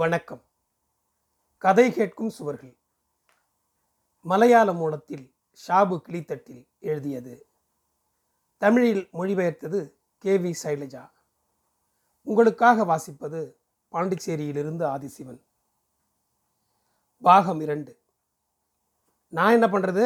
வணக்கம். 0.00 0.40
கதை 1.64 1.84
கேட்கும் 1.96 2.32
சுவர்கள். 2.36 2.72
மலையாள 4.30 4.72
மூலத்தில் 4.80 5.22
ஷாபு 5.60 5.96
கிளித்தட்டில் 6.06 6.64
எழுதியது. 6.90 7.34
தமிழில் 8.62 9.00
மொழிபெயர்த்தது 9.18 9.80
கே 10.24 10.34
வி 10.38 10.52
சைலஜா. 10.62 11.04
உங்களுக்காக 12.22 12.84
வாசிப்பது 12.90 13.40
பாண்டிச்சேரியிலிருந்து 13.92 14.84
ஆதிசிவன். 14.94 15.40
பாகம் 17.28 17.60
இரண்டு. 17.60 17.94
நான் 19.28 19.56
என்ன 19.58 19.68
பண்ணுறது 19.76 20.04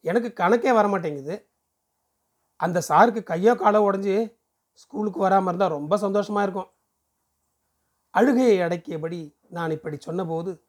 எனக்கு 0.00 0.32
கணக்கே 0.42 0.74
வர 0.80 0.88
மாட்டேங்குது 0.94 1.36
அந்த 2.56 2.84
சாருக்கு 2.90 3.22
கையோ 3.32 3.54
காலோ 3.54 3.82
உடஞ்சி 3.88 4.18
ஸ்கூலுக்கு 4.84 5.20
வராமல் 5.26 5.50
இருந்தால் 5.52 5.76
ரொம்ப 5.78 5.96
சந்தோஷமாக 6.06 6.46
இருக்கும். 6.48 6.70
அழுகையை 8.14 8.58
அடக்கியபடி 8.58 9.34
நான் 9.48 9.70
இப்படி 9.70 9.96
சொன்னபோது 9.98 10.62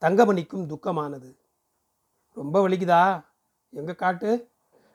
தங்கமணிக்கும் 0.00 0.66
துக்கமானது. 0.72 1.36
ரொம்ப 2.34 2.68
வலிக்குதா? 2.68 3.24
எங்க 3.70 3.94
காட்டு? 3.94 4.50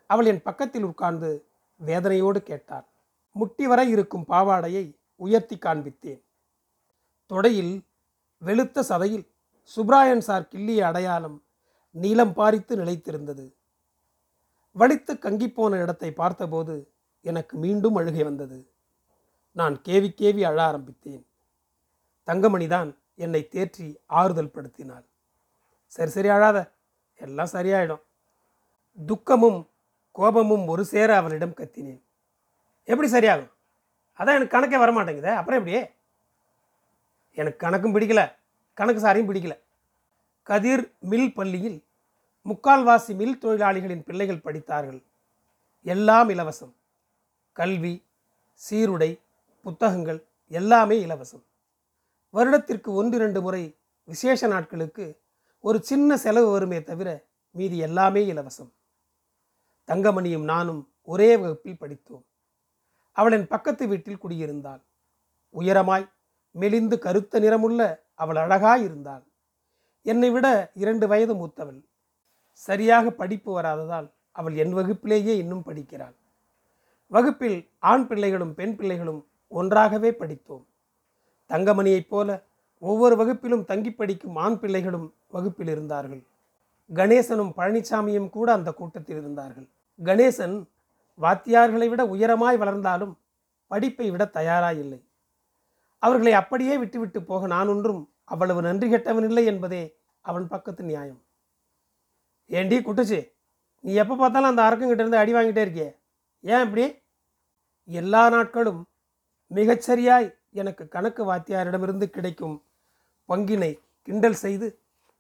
அவள் 0.08 0.26
என் 0.26 0.42
பக்கத்தில் 0.42 0.84
உட்கார்ந்து 0.84 1.48
வேதனையோடு 1.86 2.38
கேட்டாள். 2.38 2.88
முட்டி 3.32 3.68
வரை 3.68 3.90
இருக்கும் 3.90 4.26
பாவாடையை 4.28 4.98
உயர்த்தி 5.16 5.56
காண்பித்தேன். 5.56 6.22
தொடையில் 7.30 7.86
வெளுத்த 8.46 8.84
சதையில் 8.90 9.28
சுப்ராயன் 9.76 10.18
சார் 10.18 10.50
கிள்ளிய 10.52 10.80
அடையாளம் 10.80 11.44
நீளம் 11.92 12.34
பாரித்து 12.34 12.76
நிலைத்திருந்தது. 12.76 13.56
வலித்து 14.80 15.14
கங்கிப்போன 15.14 15.82
இடத்தை 15.82 16.12
பார்த்தபோது 16.12 16.94
எனக்கு 17.22 17.58
மீண்டும் 17.58 17.96
அழுகை 17.96 18.24
வந்தது. 18.24 18.72
நான் 19.52 19.82
கேவி 19.86 20.10
கேவி 20.18 20.42
அழ 20.42 20.64
ஆரம்பித்தேன். 20.64 21.28
தங்கமணிதான் 22.28 22.98
என்னை 23.16 23.48
தேற்றி 23.52 23.96
ஆறுதல் 24.06 24.54
படுத்தினாள் 24.54 25.06
சரி 25.88 26.10
சரி 26.10 26.28
அழாத 26.28 26.72
எல்லாம் 27.18 27.54
சரியாயிடும். 27.54 28.02
துக்கமும் 29.06 29.70
கோபமும் 30.12 30.68
ஒரு 30.68 30.86
சேர 30.86 31.16
அவளிடம் 31.16 31.54
கத்தினேன். 31.54 32.02
எப்படி 32.84 33.12
சரியாகும்? 33.12 33.52
அதான் 34.18 34.36
எனக்கு 34.36 34.58
கணக்கே 34.58 34.82
வரமாட்டேங்குதே. 34.84 35.34
அப்புறம் 35.36 35.66
எப்படியே? 35.66 35.92
எனக்கு 37.32 37.68
கணக்கும் 37.68 37.96
பிடிக்கல. 37.96 38.36
கணக்கு 38.74 39.02
சாரையும் 39.02 39.30
பிடிக்கல. 39.30 39.60
கதிர் 40.44 40.94
மில் 41.00 41.34
பள்ளியில் 41.34 41.84
முக்கால்வாசி 42.46 43.16
மில் 43.16 43.40
தொழிலாளிகளின் 43.42 44.06
பிள்ளைகள் 44.06 44.42
படித்தார்கள். 44.42 45.04
எல்லாம் 45.84 46.30
இலவசம். 46.30 46.74
கல்வி 47.54 48.06
சீருடை 48.54 49.20
புத்தகங்கள் 49.62 50.24
எல்லாமே 50.48 51.06
இலவசம். 51.06 51.44
வருடத்திற்கு 52.36 52.94
ஒன்று 52.94 53.16
இரண்டு 53.18 53.42
முறை 53.42 53.78
விசேஷ 54.04 54.48
நாட்களுக்கு 54.48 55.06
ஒரு 55.60 55.84
சின்ன 55.84 56.18
செலவு 56.18 56.50
வருமே 56.52 56.84
தவிர 56.84 57.10
மீதி 57.52 57.78
எல்லாமே 57.78 58.22
இலவசம். 58.34 58.72
தங்கமணியும் 59.88 60.44
நானும் 60.44 60.82
ஒரே 61.02 61.38
வகுப்பில் 61.38 61.78
படித்தோம். 61.78 62.26
அவளின் 63.12 63.48
பக்கத்து 63.48 63.88
வீட்டில் 63.88 64.22
குடியிருந்தாள். 64.24 64.82
உயரமாய் 65.54 66.10
மெலிந்து 66.52 67.00
கருத்த 67.00 67.40
நிறமுள்ள 67.40 67.82
அவள் 68.14 68.36
அழகாய் 68.36 68.84
இருந்தாள். 68.84 69.24
என்னை 70.02 70.30
விட 70.30 70.72
இரண்டு 70.74 71.08
வயது 71.08 71.34
மூத்தவள். 71.34 71.82
சரியாக 72.52 73.12
படிப்பு 73.12 73.62
வராததால் 73.62 74.12
அவள் 74.32 74.56
என் 74.56 74.74
வகுப்பிலேயே 74.74 75.34
இன்னும் 75.38 75.66
படிக்கிறாள். 75.66 76.16
வகுப்பில் 77.08 77.60
ஆண் 77.80 78.08
பிள்ளைகளும் 78.08 78.54
பெண் 78.54 78.76
பிள்ளைகளும் 78.76 79.28
ஒன்றாகவே 79.48 80.14
படித்தோம். 80.14 80.66
தங்கமணியைப் 81.50 82.10
போல 82.10 82.44
ஒவ்வொரு 82.80 83.16
வகுப்பிலும் 83.16 83.66
தங்கி 83.66 83.92
படிக்கும் 83.92 84.36
ஆண் 84.36 84.60
பிள்ளைகளும் 84.60 85.14
வகுப்பில் 85.28 85.68
இருந்தார்கள். 85.68 86.24
கணேசனும் 86.94 87.52
பழனிசாமியும் 87.58 88.30
கூட 88.30 88.52
அந்த 88.52 88.74
கூட்டத்தில் 88.74 89.18
இருந்தார்கள். 89.18 89.68
கணேசன் 90.04 90.56
வாத்தியார்களை 91.22 91.90
விட 91.90 92.04
உயரமாய் 92.06 92.58
வளர்ந்தாலும் 92.58 93.18
படிப்பை 93.68 94.12
விட 94.12 94.26
தயாராயில்லை. 94.26 95.00
அவர்களை 96.00 96.34
அப்படியே 96.34 96.78
விட்டுவிட்டு 96.78 97.24
போக 97.24 97.48
நான் 97.48 97.68
ஒன்றும் 97.68 98.10
அவ்வளவு 98.24 98.62
நன்றி 98.62 98.90
கெட்டவன் 98.90 99.24
இல்லை 99.24 99.46
என்பதே 99.46 99.98
அவன் 100.22 100.48
பக்கத்து 100.48 100.84
நியாயம். 100.84 101.22
ஏண்டி 102.46 102.78
குட்டுச்சு 102.80 103.32
நீ 103.80 103.94
எப்போ 103.94 104.16
பார்த்தாலும் 104.16 104.50
அந்த 104.50 104.62
அரக்கங்கிட்ட 104.62 105.04
இருந்து 105.04 105.18
அடி 105.18 105.34
வாங்கிட்டே 105.34 105.58
இருக்கிய? 105.58 105.96
ஏன் 106.42 106.64
இப்படி? 106.64 106.96
எல்லா 107.86 108.30
நாட்களும் 108.30 108.88
மிகச்சரியாய் 109.56 110.36
எனக்கு 110.56 110.84
கணக்கு 110.88 111.22
வாத்தியாரிடமிருந்து 111.32 112.06
கிடைக்கும் 112.06 112.56
பங்கினை 113.30 113.72
கிண்டல் 114.02 114.42
செய்து 114.44 114.68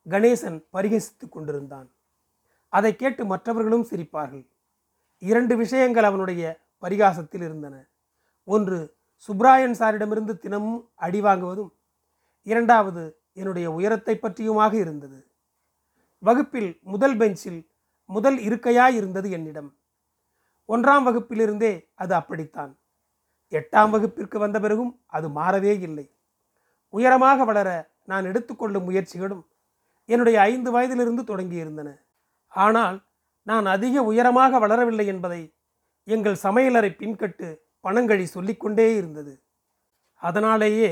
கணேசன் 0.09 0.57
பரிகசித்துக் 0.73 1.33
கொண்டிருந்தான். 1.35 1.87
அதை 2.73 2.95
கேட்டு 2.95 3.25
மற்றவர்களும் 3.25 3.87
சிரிப்பார்கள். 3.89 4.45
இரண்டு 5.21 5.53
விஷயங்கள் 5.57 6.03
அவனுடைய 6.03 6.43
பரிகாசத்தில் 6.81 7.43
இருந்தன. 7.43 7.75
ஒன்று 8.47 8.77
சுப்ராயன் 9.27 9.77
சாரிடமிருந்து 9.81 10.33
தினமும் 10.37 10.91
அடி 10.95 11.21
வாங்குவதும் 11.21 11.71
இரண்டாவது 12.43 13.03
என்னுடைய 13.33 13.67
உயரத்தை 13.71 14.15
பற்றியுமாக 14.17 14.73
இருந்தது. 14.77 15.19
வகுப்பில் 16.23 16.71
முதல் 16.83 17.17
பெஞ்சில் 17.17 17.61
முதல் 18.09 18.37
இருக்கையாய் 18.37 18.95
இருந்தது 18.95 19.31
என்னிடம். 19.31 19.69
ஒன்றாம் 20.69 21.05
வகுப்பிலிருந்தே 21.07 21.73
அது 21.93 22.13
அப்படித்தான். 22.13 22.71
எட்டாம் 23.51 23.89
வகுப்பிற்கு 23.89 24.39
வந்த 24.39 24.59
பிறகும் 24.59 25.01
அது 25.05 25.27
மாறவே 25.29 25.79
இல்லை. 25.79 26.05
உயரமாக 26.89 27.45
வளர 27.45 27.93
நான் 28.03 28.25
எடுத்துக்கொள்ளும் 28.25 28.87
முயற்சிகளும் 28.89 29.43
என்னுடைய 30.05 30.41
ஐந்து 30.41 30.71
வயதிலிருந்து 30.71 31.23
தொடங்கியிருந்தன 31.23 31.89
ஆனால் 32.47 32.97
நான் 33.43 33.65
அதிக 33.65 34.03
உயரமாக 34.03 34.59
வளரவில்லை 34.59 35.05
என்பதை 35.05 35.53
எங்கள் 36.03 36.43
சமையலறை 36.43 36.89
பின்கட்டு 36.97 37.47
பணங்கழி 37.83 38.23
சொல்லிக்கொண்டே 38.23 38.95
இருந்தது. 38.95 39.43
அதனாலேயே 40.15 40.89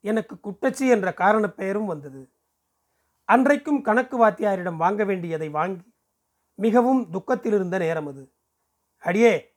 எனக்கு 0.00 0.34
குட்டச்சி 0.36 0.86
என்ற 0.88 1.12
காரண 1.12 1.48
பெயரும் 1.48 1.86
வந்தது. 1.86 2.22
அன்றைக்கும் 3.24 3.80
கணக்கு 3.82 4.16
வாத்தியாரிடம் 4.18 4.76
வாங்க 4.76 5.04
வேண்டியதை 5.04 5.48
வாங்கி 5.48 5.86
மிகவும் 6.58 7.10
துக்கத்தில் 7.10 7.52
இருந்த 7.52 7.78
நேரம் 7.78 8.06
அது. 8.06 8.22
அடியே 8.98 9.51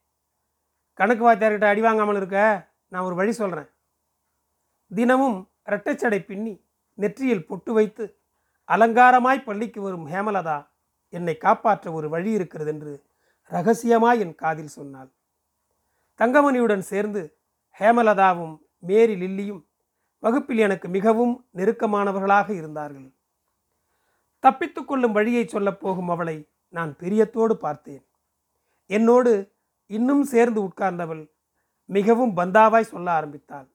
கணக்கு 1.00 1.24
வாத்தியார்கிட்ட 1.28 1.64
அடி 1.64 1.82
வாங்காமல் 1.82 2.16
இருக்க 2.16 2.68
நான் 2.88 3.04
ஒரு 3.04 3.16
வழி 3.16 3.32
சொல்கிறேன் 3.32 3.70
தினமும் 4.88 5.52
இரட்டைச்சடை 5.66 6.20
பின்னி 6.26 6.66
நெற்றியில் 6.94 7.46
பொட்டு 7.46 7.74
வைத்து 7.74 8.20
அலங்காரமாய் 8.66 9.44
பள்ளிக்கு 9.44 9.82
வரும் 9.82 10.08
ஹேமலதா 10.08 10.68
என்னை 11.10 11.38
காப்பாற்ற 11.38 11.92
ஒரு 11.92 12.10
வழி 12.10 12.32
இருக்கிறது 12.32 12.72
என்று 12.72 13.06
ரகசியமாய் 13.52 14.20
என் 14.20 14.36
காதில் 14.36 14.68
சொன்னாள். 14.68 15.12
தங்கமணியுடன் 16.20 16.80
சேர்ந்து 16.80 17.38
ஹேமலதாவும் 17.80 18.56
மேரி 18.80 19.16
லில்லியும் 19.16 19.66
வகுப்பில் 20.20 20.58
எனக்கு 20.58 20.88
மிகவும் 20.88 21.48
நெருக்கமானவர்களாக 21.56 22.50
இருந்தார்கள். 22.50 23.14
தப்பித்துக்கொள்ளும் 24.44 25.12
வழியை 25.12 25.48
சொல்லப் 25.48 25.80
போகும் 25.80 26.10
அவளை 26.10 26.50
நான் 26.70 26.96
பிரியத்தோடு 27.00 27.54
பார்த்தேன். 27.54 28.06
என்னோடு 28.86 29.55
இன்னும் 29.88 30.24
சேர்ந்து 30.24 30.60
உட்கார்ந்தவள் 30.68 31.24
மிகவும் 31.90 32.36
பந்தாவாய் 32.38 32.92
சொல்ல 32.94 33.08
ஆரம்பித்தாள். 33.12 33.68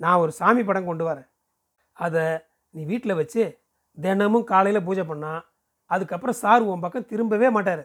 நான் 0.00 0.20
ஒரு 0.22 0.32
சாமி 0.32 0.62
படம் 0.64 0.88
கொண்டு 0.90 1.04
வரேன். 1.08 1.28
அதை 1.92 2.24
நீ 2.70 2.84
வீட்டில் 2.84 3.18
வச்சு 3.20 3.42
தினமும் 3.98 4.48
காலையில் 4.52 4.86
பூஜை 4.86 5.04
பண்ணா 5.04 5.32
அதுக்கப்புறம் 5.90 6.40
சார் 6.42 6.62
உன் 6.62 6.82
பக்கம் 6.84 7.10
திரும்பவே 7.12 7.48
மாட்டார். 7.56 7.84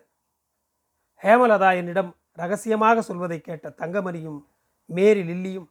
ஹேமலதா 1.24 1.69
என்னிடம் 1.80 2.12
ரகசியமாக 2.41 3.01
சொல்வதை 3.01 3.41
கேட்ட 3.41 3.69
தங்கமணியும் 3.81 4.40
மேரி 4.85 5.22
லில்லியும் 5.30 5.68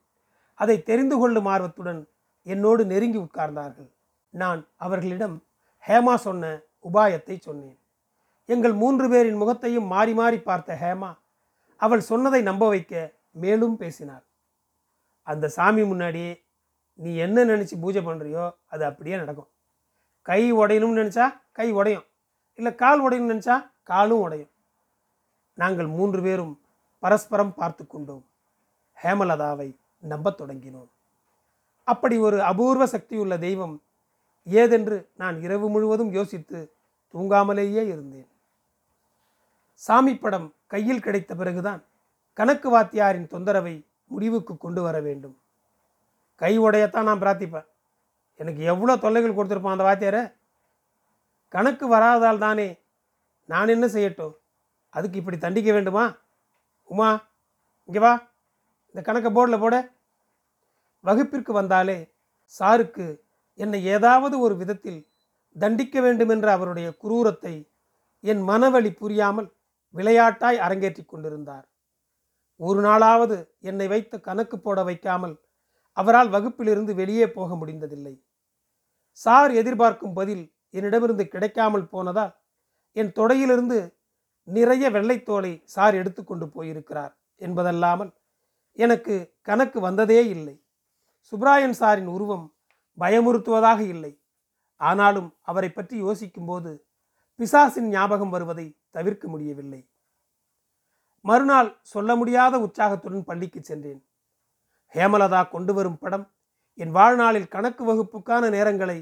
அதை 0.54 0.82
தெரிந்து 0.82 1.18
கொள்ளும் 1.18 1.46
ஆர்வத்துடன் 1.46 2.00
என்னோடு 2.42 2.82
நெருங்கி 2.86 3.18
உட்கார்ந்தார்கள். 3.18 3.90
நான் 4.34 4.60
அவர்களிடம் 4.76 5.36
ஹேமா 5.86 6.14
சொன்ன 6.14 6.52
உபாயத்தை 6.88 7.36
சொன்னேன். 7.40 7.79
எங்கள் 8.52 8.74
மூன்று 8.82 9.06
பேரின் 9.08 9.40
முகத்தையும் 9.40 9.88
மாறி 9.92 10.12
மாறி 10.20 10.38
பார்த்த 10.48 10.78
ஹேமா 10.82 11.10
அவள் 11.80 12.08
சொன்னதை 12.10 12.40
நம்ப 12.42 12.64
வைக்க 12.68 12.94
மேலும் 13.42 13.76
பேசினாள். 13.76 14.24
அந்த 15.26 15.48
சாமி 15.56 15.82
முன்னாடி 15.82 16.24
நீ 16.94 17.10
என்ன 17.24 17.44
நினச்சி 17.44 17.76
பூஜை 17.80 18.02
பண்ணுறியோ 18.06 18.44
அது 18.66 18.82
அப்படியே 18.84 19.16
நடக்கும். 19.16 19.50
கை 20.28 20.40
உடையணும்னு 20.52 21.00
நினச்சா 21.02 21.26
கை 21.58 21.68
உடையும். 21.72 22.06
இல்லை 22.58 22.72
கால் 22.74 23.02
உடையணும்னு 23.04 23.34
நினச்சா 23.34 23.56
காலும் 23.82 24.22
உடையும். 24.24 24.50
நாங்கள் 25.58 25.88
மூன்று 25.98 26.20
பேரும் 26.22 26.52
பரஸ்பரம் 27.02 27.54
பார்த்து 27.54 27.84
கொண்டோம். 27.86 28.24
ஹேமலதாவை 29.02 29.68
நம்பத் 30.12 30.40
தொடங்கினோம். 30.40 30.90
அப்படி 31.84 32.16
ஒரு 32.26 32.38
அபூர்வ 32.42 32.84
சக்தியுள்ள 32.86 33.34
தெய்வம் 33.38 33.76
ஏதென்று 34.46 34.98
நான் 35.16 35.36
இரவு 35.46 35.66
முழுவதும் 35.68 36.12
யோசித்து 36.18 36.58
தூங்காமலேயே 37.14 37.82
இருந்தேன். 37.94 38.28
சாமி 39.84 40.14
படம் 40.14 40.48
கையில் 40.66 41.04
கிடைத்த 41.04 41.34
பிறகுதான் 41.34 41.80
கணக்கு 42.32 42.68
வாத்தியாரின் 42.74 43.30
தொந்தரவை 43.32 43.74
முடிவுக்கு 44.06 44.56
கொண்டு 44.56 44.82
வர 44.82 45.00
வேண்டும். 45.00 45.36
கை 46.36 46.58
உடையத்தான் 46.58 47.08
நான் 47.08 47.22
பிரார்த்திப்பேன். 47.22 47.66
எனக்கு 48.40 48.62
எவ்வளோ 48.62 48.96
தொல்லைகள் 48.96 49.36
கொடுத்துருப்பான் 49.36 49.76
அந்த 49.76 49.86
வாத்தியார். 49.88 50.22
கணக்கு 51.48 51.86
வராததால் 51.88 52.38
தானே 52.38 52.68
நான் 53.44 53.68
என்ன 53.68 53.86
செய்யட்டும்? 53.86 54.34
அதுக்கு 54.90 55.18
இப்படி 55.18 55.38
தண்டிக்க 55.38 55.72
வேண்டுமா? 55.72 56.04
உமா 56.84 57.08
இங்கே 57.88 57.98
வா. 57.98 58.12
இந்த 58.90 59.00
கணக்கை 59.08 59.30
போர்டில் 59.32 59.62
போட. 59.64 59.76
வகுப்பிற்கு 61.00 61.52
வந்தாலே 61.52 61.98
சாருக்கு 62.60 63.06
என்னை 63.54 63.84
ஏதாவது 63.84 64.38
ஒரு 64.38 64.56
விதத்தில் 64.56 65.00
தண்டிக்க 65.58 66.00
வேண்டுமென்ற 66.00 66.52
அவருடைய 66.52 66.88
குரூரத்தை 67.02 67.54
என் 68.20 68.42
மனவழி 68.48 68.90
புரியாமல் 69.02 69.48
விளையாட்டாய் 69.94 70.58
அரங்கேற்றிக் 70.58 71.10
கொண்டிருந்தார். 71.12 71.66
ஒரு 72.60 72.80
நாளாவது 72.80 73.36
என்னை 73.60 73.86
வைத்து 73.88 74.16
கணக்கு 74.20 74.56
போட 74.58 74.82
வைக்காமல் 74.82 75.34
அவரால் 75.96 76.28
வகுப்பிலிருந்து 76.28 76.92
வெளியே 76.94 77.26
போக 77.32 77.54
முடிந்ததில்லை. 77.54 78.14
சார் 79.12 79.52
எதிர்பார்க்கும் 79.52 80.14
பதில் 80.14 80.44
என்னிடமிருந்து 80.70 81.24
கிடைக்காமல் 81.28 81.86
போனதால் 81.88 82.34
என் 82.96 83.12
தொடையிலிருந்து 83.18 83.78
நிறைய 84.48 84.84
வெள்ளைத்தோலை 84.90 85.52
சார் 85.64 85.94
எடுத்துக்கொண்டு 85.94 86.46
போயிருக்கிறார் 86.48 87.12
என்பதல்லாமல் 87.40 88.12
எனக்கு 88.78 89.14
கணக்கு 89.42 89.78
வந்ததே 89.80 90.20
இல்லை. 90.28 90.56
சுப்ராயன் 91.32 91.76
சாரின் 91.80 92.10
உருவம் 92.16 92.46
பயமுறுத்துவதாக 92.98 93.80
இல்லை. 93.94 94.12
ஆனாலும் 94.80 95.28
அவரை 95.40 95.70
பற்றி 95.70 95.96
யோசிக்கும்போது 95.98 96.70
பிசாசின் 97.40 97.88
ஞாபகம் 97.88 98.32
வருவதை 98.34 98.64
தவிர்க்க 98.96 99.24
முடியவில்லை. 99.28 99.80
மறுநாள் 101.24 101.70
சொல்ல 101.92 102.10
முடியாத 102.16 102.54
உற்சாகத்துடன் 102.58 103.28
பள்ளிக்கு 103.28 103.60
சென்றேன். 103.60 104.00
ஹேமலதா 104.94 105.40
கொண்டு 105.48 105.72
வரும் 105.74 105.98
படம் 105.98 106.26
என் 106.78 106.92
வாழ்நாளில் 106.98 107.52
கணக்கு 107.54 107.82
வகுப்புக்கான 107.88 108.42
நேரங்களை 108.56 108.98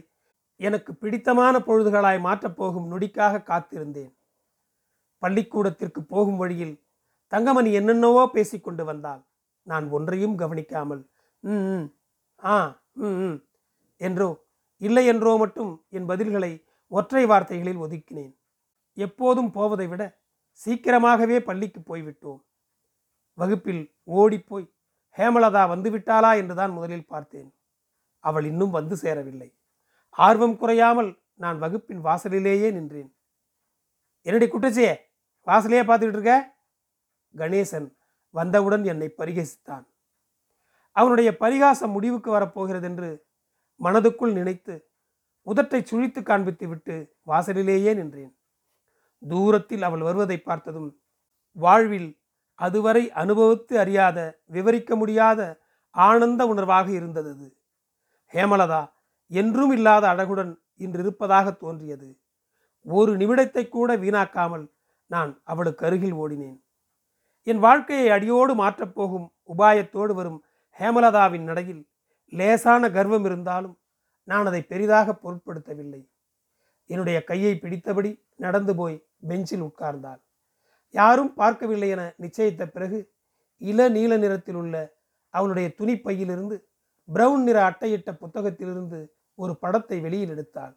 எனக்கு 0.61 0.90
பிடித்தமான 0.94 1.55
பொழுதுகளாய் 1.67 2.20
மாற்றப்போகும் 2.26 2.87
நொடிக்காக 2.93 3.43
காத்திருந்தேன். 3.50 4.12
பள்ளிக்கூடத்திற்கு 5.23 6.00
போகும் 6.12 6.40
வழியில் 6.43 6.75
தங்கமணி 7.32 7.70
என்னென்னவோ 7.73 8.23
பேசிக்கொண்டு 8.37 8.85
வந்தாள். 8.85 9.23
நான் 9.67 9.87
ஒன்றையும் 9.96 10.37
கவனிக்காமல் 10.43 11.02
ம் 11.43 11.87
ஆ 12.43 12.55
ம் 13.02 13.19
ம் 13.25 13.37
என்றோ 14.00 14.31
இல்லை 14.81 15.05
என்றோ 15.12 15.32
மட்டும் 15.37 15.73
என் 15.96 16.08
பதில்களை 16.11 16.52
ஒற்றை 16.88 17.26
வார்த்தைகளில் 17.26 17.76
ஒதுக்கினேன். 17.76 18.37
எப்போதும் 18.93 19.50
போவதை 19.50 19.87
விட 19.87 20.20
சீக்கிரமாகவே 20.52 21.40
பள்ளிக்கு 21.40 21.81
போய்விட்டோம். 21.81 22.40
வகுப்பில் 23.35 23.94
ஓடிப்போய் 24.02 24.75
ஹேமலதா 25.17 25.62
வந்துவிட்டாளா? 25.73 26.37
என்றுதான் 26.37 26.73
முதலில் 26.73 27.06
பார்த்தேன். 27.06 27.55
அவள் 28.19 28.44
இன்னும் 28.44 28.70
வந்து 28.70 28.96
சேரவில்லை. 28.96 29.58
ஆர்வம் 30.11 30.56
குறையாமல் 30.56 31.23
நான் 31.35 31.58
வகுப்பின் 31.58 32.00
வாசலிலேயே 32.00 32.70
நின்றேன். 32.70 33.17
என்னடி 34.23 34.46
குட்டச்சியே 34.46 34.96
வாசலையே 35.46 35.82
பார்த்துக்கிட்டு 35.85 36.19
இருக்க 36.19 36.56
கணேசன் 37.35 37.96
வந்தவுடன் 38.31 38.85
என்னை 38.85 39.14
பரிகசித்தான். 39.19 39.87
அவனுடைய 40.93 41.37
பரிகாசம் 41.37 41.90
முடிவுக்கு 41.90 42.31
வரப்போகிறது 42.31 42.87
என்று 42.87 43.26
மனதுக்குள் 43.81 44.32
நினைத்து 44.32 44.88
உதட்டை 45.48 45.80
சுழித்து 45.82 46.20
காண்பித்து 46.22 46.66
விட்டு 46.68 46.94
வாசலிலேயே 47.22 47.92
நின்றேன். 47.94 48.32
தூரத்தில் 49.22 49.82
அவள் 49.82 50.00
வருவதை 50.00 50.38
பார்த்ததும் 50.38 50.90
வாழ்வில் 51.56 52.10
அதுவரை 52.58 53.02
அனுபவித்து 53.12 53.74
அறியாத 53.78 54.18
விவரிக்க 54.46 54.96
முடியாத 54.96 55.40
ஆனந்த 55.90 56.40
உணர்வாக 56.46 56.88
இருந்தது 56.88 57.30
அது. 57.30 57.48
ஹேமலதா 58.34 58.82
என்றும் 59.30 59.72
இல்லாத 59.72 60.04
அழகுடன் 60.08 60.52
இன்றிருப்பதாக 60.76 61.56
தோன்றியது. 61.56 62.08
ஒரு 62.86 63.12
நிமிடத்தை 63.16 63.68
கூட 63.68 63.96
வீணாக்காமல் 63.96 64.66
நான் 65.10 65.30
அவளுக்கு 65.44 65.82
அருகில் 65.86 66.12
ஓடினேன். 66.12 66.58
என் 67.46 67.58
வாழ்க்கையை 67.58 68.08
அடியோடு 68.10 68.52
மாற்றப்போகும் 68.54 69.26
உபாயத்தோடு 69.48 70.12
வரும் 70.14 70.38
ஹேமலதாவின் 70.78 71.44
நடையில் 71.44 71.82
லேசான 72.32 72.90
கர்வம் 72.90 73.24
இருந்தாலும் 73.24 73.76
நான் 74.28 74.48
அதை 74.50 74.62
பெரிதாக 74.62 75.14
பொருட்படுத்தவில்லை. 75.22 76.00
என்னுடைய 76.90 77.19
கையை 77.30 77.52
பிடித்தபடி 77.62 78.10
நடந்து 78.44 78.72
போய் 78.75 78.96
பெஞ்சில் 79.28 79.64
உட்கார்ந்தாள். 79.66 80.20
யாரும் 80.94 81.32
பார்க்கவில்லை 81.34 81.88
என 81.94 82.02
நிச்சயித்த 82.22 82.62
பிறகு 82.66 82.98
இள 83.60 83.88
நீல 83.88 84.12
நிறத்தில் 84.16 84.58
உள்ள 84.62 84.75
அவளுடைய 85.34 85.69
துணிப்பையிலிருந்து 85.78 86.56
பிரவுன் 87.08 87.42
நிற 87.42 87.58
அட்டையிட்ட 87.70 88.10
புத்தகத்திலிருந்து 88.22 88.98
ஒரு 89.38 89.52
படத்தை 89.56 89.98
வெளியில் 90.00 90.32
எடுத்தாள். 90.34 90.75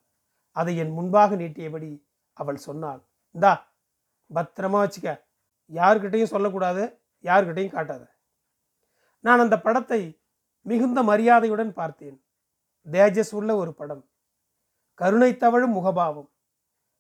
அதை 0.56 0.74
என் 0.78 0.94
முன்பாக 0.98 1.36
நீட்டியபடி 1.36 1.92
அவள் 2.38 2.60
சொன்னாள் 2.68 3.02
இந்தா 3.36 3.54
பத்திரமா 4.32 4.80
வச்சுக்க. 4.84 5.10
யார்கிட்டையும் 5.72 6.34
சொல்லக்கூடாது 6.34 6.84
யார்கிட்டையும் 7.24 7.76
காட்டாத. 7.76 8.04
நான் 9.26 9.44
அந்த 9.46 9.56
படத்தை 9.60 10.02
மிகுந்த 10.66 11.00
மரியாதையுடன் 11.04 11.74
பார்த்தேன். 11.74 12.18
தேஜஸ் 12.86 13.34
உள்ள 13.36 13.56
ஒரு 13.56 13.74
படம். 13.74 14.10
கருணை 14.94 15.38
தவழும் 15.38 15.78
முகபாவம். 15.78 16.30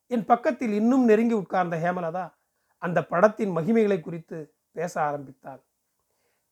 என் 0.07 0.25
பக்கத்தில் 0.25 0.71
இன்னும் 0.71 1.05
நெருங்கி 1.05 1.33
உட்கார்ந்த 1.33 1.77
ஹேமலதா 1.77 2.33
அந்த 2.77 3.05
படத்தின் 3.05 3.55
மகிமைகளை 3.57 4.01
குறித்து 4.01 4.55
பேச 4.71 5.01
ஆரம்பித்தாள். 5.01 5.63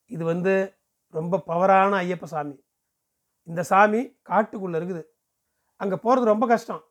இது 0.06 0.26
வந்து 0.26 0.78
ரொம்ப 1.10 1.44
பவரான 1.48 1.92
ஐயப்ப 2.04 2.24
சாமி. 2.24 2.64
இந்த 3.44 3.64
சாமி 3.64 4.20
காட்டுக்குள்ளே 4.24 4.76
இருக்குது. 4.80 5.04
அங்கே 5.76 5.96
போகிறது 5.96 6.26
ரொம்ப 6.26 6.48
கஷ்டம். 6.48 6.84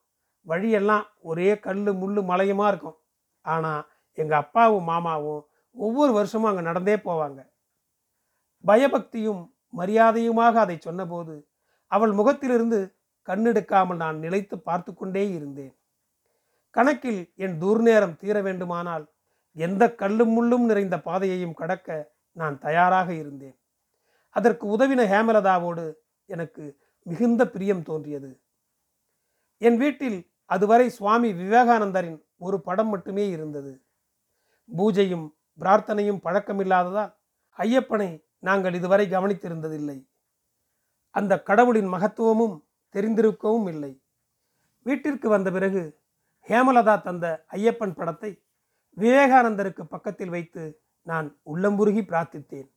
வழியெல்லாம் 0.43 1.07
ஒரே 1.19 1.59
கல் 1.59 1.93
முள் 1.93 2.23
மலையமாக 2.23 2.69
இருக்கும். 2.69 2.99
ஆனால் 3.41 3.89
எங்கள் 4.15 4.39
அப்பாவும் 4.39 4.85
மாமாவும் 4.85 5.49
ஒவ்வொரு 5.71 6.13
வருஷமும் 6.13 6.49
அங்கே 6.49 6.61
நடந்தே 6.61 6.97
போவாங்க. 6.97 7.51
பயபக்தியும் 8.67 9.55
மரியாதையுமாக 9.77 10.61
அதை 10.61 10.79
சொன்னபோது 10.79 11.48
அவள் 11.93 12.13
முகத்திலிருந்து 12.13 12.79
கண்ணெடுக்காமல் 13.29 13.97
நான் 13.97 14.19
நிலைத்து 14.19 14.57
பார்த்து 14.59 14.95
கொண்டே 14.95 15.31
இருந்தேன். 15.31 15.75
கணக்கில் 16.71 17.33
என் 17.35 17.57
தூர்நேரம் 17.61 18.17
தீர 18.17 18.43
வேண்டுமானால் 18.43 19.05
எந்த 19.57 19.95
கல்லும் 19.95 20.33
முள்ளும் 20.37 20.65
நிறைந்த 20.65 20.97
பாதையையும் 20.99 21.55
கடக்க 21.55 22.13
நான் 22.33 22.59
தயாராக 22.59 23.09
இருந்தேன். 23.15 23.57
அதற்கு 24.37 24.65
உதவின 24.77 25.05
ஹேமலதாவோடு 25.13 25.85
எனக்கு 26.27 26.65
மிகுந்த 27.03 27.43
பிரியம் 27.51 27.83
தோன்றியது. 27.83 28.31
என் 29.59 29.77
வீட்டில் 29.77 30.19
அதுவரை 30.45 30.91
சுவாமி 30.91 31.33
விவேகானந்தரின் 31.33 32.19
ஒரு 32.37 32.61
படம் 32.61 32.89
மட்டுமே 32.89 33.29
இருந்தது. 33.29 33.73
பூஜையும் 34.77 35.27
பிரார்த்தனையும் 35.61 36.23
பழக்கமில்லாததால் 36.25 37.13
ஐயப்பனை 37.59 38.11
நாங்கள் 38.39 38.75
இதுவரை 38.75 39.07
கவனித்திருந்ததில்லை. 39.11 39.99
அந்த 41.19 41.35
கடவுளின் 41.49 41.91
மகத்துவமும் 41.95 42.57
தெரிந்திருக்கவும் 42.95 43.69
இல்லை. 43.69 43.93
வீட்டிற்கு 44.83 45.29
வந்த 45.29 45.51
பிறகு 45.51 45.83
ஹேமலதா 46.49 46.95
தந்த 47.03 47.27
ஐயப்பன் 47.53 47.95
படத்தை 47.95 48.31
விவேகானந்தருக்கு 48.97 49.83
பக்கத்தில் 49.85 50.29
வைத்து 50.29 50.63
நான் 51.07 51.27
உள்ளம்புருகி 51.53 52.03
பிரார்த்தித்தேன். 52.11 52.69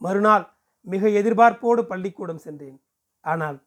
மறுநாள் 0.00 0.44
மிக 0.86 1.08
எதிர்பார்ப்போடு 1.20 1.82
பள்ளிக்கூடம் 1.82 2.38
சென்றேன். 2.38 2.78
ஆனால் 3.20 3.58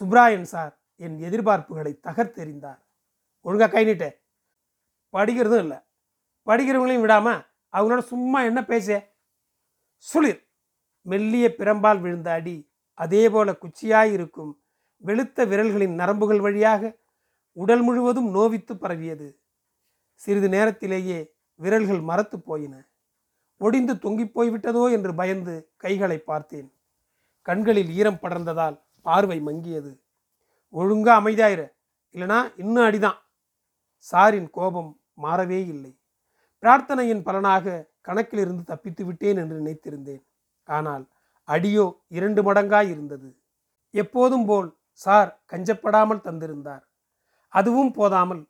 சுப்ராயன் 0.00 0.48
சார் 0.52 0.72
என் 0.96 1.16
எதிர்பார்ப்புகளை 1.18 1.92
தகர்த்தெறிந்தார். 2.02 2.80
ஒழுங்காக 3.44 3.72
கை 3.72 3.84
நீட்ட. 3.84 4.06
படிக்கிறதும் 5.14 5.62
இல்லை. 5.64 5.78
படிக்கிறவங்களையும் 6.46 7.04
விடாமல் 7.06 7.42
அவங்களோட 7.72 8.02
சும்மா 8.12 8.42
என்ன 8.42 8.60
பேச 8.64 8.88
சுளிர். 10.06 10.40
மெல்லிய 11.06 11.46
பிரம்பால் 11.58 12.00
விழுந்த 12.00 12.28
அடி 12.32 12.56
அதேபோல 12.94 13.52
குச்சியாய் 13.52 14.12
இருக்கும் 14.12 14.60
வெளுத்த 15.04 15.46
விரல்களின் 15.46 15.94
நரம்புகள் 15.94 16.40
வழியாக 16.40 16.98
உடல் 17.52 17.82
முழுவதும் 17.82 18.34
நோவித்து 18.34 18.74
பரவியது. 18.74 19.40
சிறிது 20.14 20.48
நேரத்திலேயே 20.48 21.34
விரல்கள் 21.54 22.00
மரத்து 22.00 22.40
போயின. 22.40 22.88
ஒடிந்து 23.58 23.98
தொங்கிப் 23.98 24.34
போய்விட்டதோ 24.34 24.92
என்று 24.92 25.14
பயந்து 25.14 25.72
கைகளை 25.76 26.18
பார்த்தேன். 26.18 26.72
கண்களில் 27.42 27.90
ஈரம் 27.90 28.18
படர்ந்ததால் 28.22 28.80
பார்வை 29.02 29.40
மங்கியது. 29.40 30.00
ஒழுங்கா 30.72 31.12
அமைதியாயிர. 31.20 31.72
இல்லனா 32.12 32.52
இன்னும் 32.56 32.84
அடிதான். 32.84 33.18
சாரின் 34.12 34.50
கோபம் 34.50 35.00
மாறவே 35.22 35.66
இல்லை. 35.66 35.98
பிரார்த்தனையின் 36.62 37.22
பலனாக 37.22 37.90
கணக்கிலிருந்து 38.00 38.64
தப்பித்து 38.64 39.04
விட்டேன் 39.04 39.36
என்று 39.36 39.56
நினைத்திருந்தேன். 39.60 40.22
ஆனால் 40.64 41.08
அடியோ 41.48 41.84
இரண்டு 42.08 42.40
மடங்காய் 42.42 42.90
இருந்தது. 42.90 43.28
எப்போதும் 43.94 44.46
போல் 44.46 44.68
சார் 45.00 45.30
கஞ்சப்படாமல் 45.52 46.24
தந்திருந்தார். 46.26 46.84
அதுவும் 47.52 47.92
போதாமல் 47.92 48.42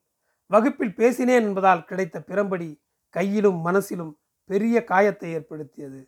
வகுப்பில் 0.50 0.96
பேசினேன் 1.00 1.44
என்பதால் 1.48 1.86
கிடைத்த 1.90 2.16
பிறம்படி 2.20 2.68
கையிலும் 3.14 3.60
மனசிலும் 3.66 4.12
பெரிய 4.50 4.76
காயத்தை 4.84 5.28
ஏற்படுத்தியது. 5.38 6.00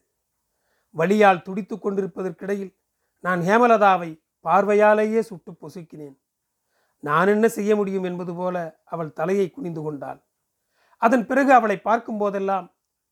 வழியால் 0.95 1.45
துடித்து 1.47 1.76
கொண்டிருப்பதற்கிடையில் 1.78 2.73
நான் 3.25 3.40
ஹேமலதாவை 3.40 4.11
பார்வையாலேயே 4.45 5.21
சுட்டு 5.23 5.52
பொசுக்கினேன். 5.52 6.16
நான் 7.05 7.28
என்ன 7.28 7.47
செய்ய 7.49 7.73
முடியும் 7.76 8.07
என்பது 8.11 8.33
போல 8.35 8.57
அவள் 8.85 9.16
தலையை 9.19 9.47
குனிந்து 9.50 9.83
கொண்டாள். 9.83 10.21
அதன் 11.02 11.25
பிறகு 11.26 11.50
அவளை 11.52 11.76
பார்க்கும் 11.78 12.21
போதெல்லாம் 12.23 12.66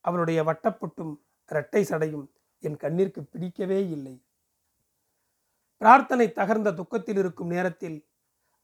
அவளுடைய 0.04 0.40
வட்டப்பொட்டும் 0.42 1.12
இரட்டை 1.50 1.82
சடையும் 1.90 2.26
என் 2.68 2.82
கண்ணிற்கு 2.84 3.20
பிடிக்கவே 3.22 3.80
இல்லை. 3.88 4.14
பிரார்த்தனை 5.80 6.26
தகர்ந்த 6.36 6.74
துக்கத்தில் 6.74 7.16
இருக்கும் 7.16 7.46
நேரத்தில் 7.46 7.96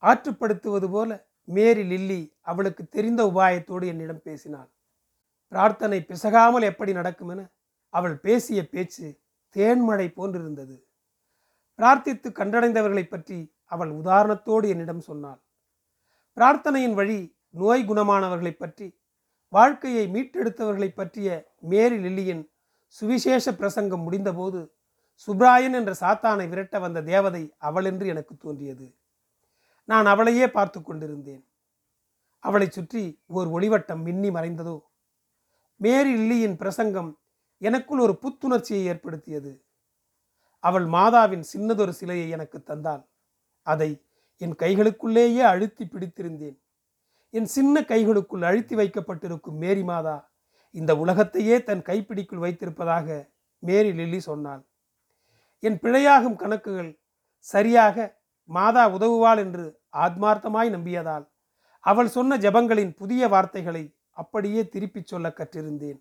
ஆற்றுப்படுத்துவது 0.02 0.88
போல 0.90 1.10
மேரி 1.48 1.82
லில்லி 1.82 2.20
அவளுக்கு 2.40 2.82
தெரிந்த 2.88 3.20
உபாயத்தோடு 3.24 3.86
என்னிடம் 3.86 4.22
பேசினாள். 4.22 4.70
பிரார்த்தனை 5.52 5.98
பிசகாமல் 6.02 6.62
எப்படி 6.62 6.92
நடக்கும் 6.92 7.28
என 7.28 7.40
அவள் 7.94 8.16
பேசிய 8.16 8.60
பேச்சு 8.68 9.06
தேன்மழை 9.56 10.06
போன்றிருந்தது. 10.16 10.76
பிரார்த்தித்து 11.78 12.28
கண்டடைந்தவர்களை 12.30 13.04
பற்றி 13.08 13.38
அவள் 13.64 13.90
உதாரணத்தோடு 13.90 14.66
என்னிடம் 14.68 15.00
சொன்னாள். 15.00 15.40
பிரார்த்தனையின் 16.36 16.96
வழி 17.00 17.18
நோய் 17.60 17.84
குணமானவர்களை 17.84 18.52
பற்றி 18.56 18.86
வாழ்க்கையை 19.52 20.04
மீட்டெடுத்தவர்களை 20.08 20.90
பற்றிய 20.94 21.28
மேரி 21.70 21.96
லில்லியின் 21.96 22.42
சுவிசேஷ 22.90 23.54
பிரசங்கம் 23.54 24.12
முடிந்தபோது 24.12 24.70
சுப்ராயன் 25.26 25.72
என்ற 25.72 25.92
சாத்தானை 26.00 26.48
விரட்ட 26.48 26.78
வந்த 26.80 27.02
தேவதை 27.02 27.54
அவளென்று 27.58 28.06
எனக்கு 28.06 28.36
தோன்றியது. 28.36 28.94
நான் 29.84 30.06
அவளையே 30.06 30.50
பார்த்து 30.50 30.82
கொண்டிருந்தேன். 30.82 31.44
அவளை 32.38 32.70
சுற்றி 32.70 33.22
ஓர் 33.26 33.48
ஒளிவட்டம் 33.48 34.02
மின்னி 34.02 34.30
மறைந்ததோ? 34.30 34.80
மேரி 35.76 36.14
லில்லியின் 36.14 36.56
பிரசங்கம் 36.56 37.18
எனக்குள் 37.58 37.98
ஒரு 37.98 38.18
புத்துணர்ச்சியை 38.22 38.84
ஏற்படுத்தியது. 38.84 39.64
அவள் 40.58 40.84
மாதாவின் 40.84 41.44
சின்னதொரு 41.52 41.90
சிலையை 41.90 42.28
எனக்கு 42.28 42.62
தந்தாள். 42.66 43.06
அதை 43.62 44.04
என் 44.36 44.54
கைகளுக்குள்ளேயே 44.54 45.40
அழுத்தி 45.40 45.84
பிடித்திருந்தேன். 45.84 46.58
என் 47.30 47.44
சின்ன 47.44 47.80
கைகளுக்குள் 47.80 48.42
அழுத்தி 48.42 48.74
வைக்கப்பட்டிருக்கும் 48.74 49.58
மேரி 49.58 49.82
மாதா 49.82 50.29
இந்த 50.70 50.96
உலகத்தையே 50.96 51.64
தன் 51.64 51.82
கைப்பிடிக்குள் 51.82 52.42
வைத்திருப்பதாக 52.44 53.28
மேரி 53.58 53.92
லில்லி 53.92 54.20
சொன்னாள். 54.20 54.66
என் 55.58 55.78
பிழையாகும் 55.78 56.36
கணக்குகள் 56.36 57.00
சரியாக 57.38 58.18
மாதா 58.44 58.90
உதவுவாள் 58.90 59.36
என்று 59.36 59.80
ஆத்மார்த்தமாய் 59.92 60.70
நம்பியதால் 60.70 61.28
அவள் 61.80 62.08
சொன்ன 62.08 62.36
ஜபங்களின் 62.36 62.96
புதிய 62.96 63.28
வார்த்தைகளை 63.28 63.96
அப்படியே 64.10 64.68
திருப்பிச் 64.68 65.06
சொல்ல 65.06 65.28
கற்றிருந்தேன். 65.28 66.00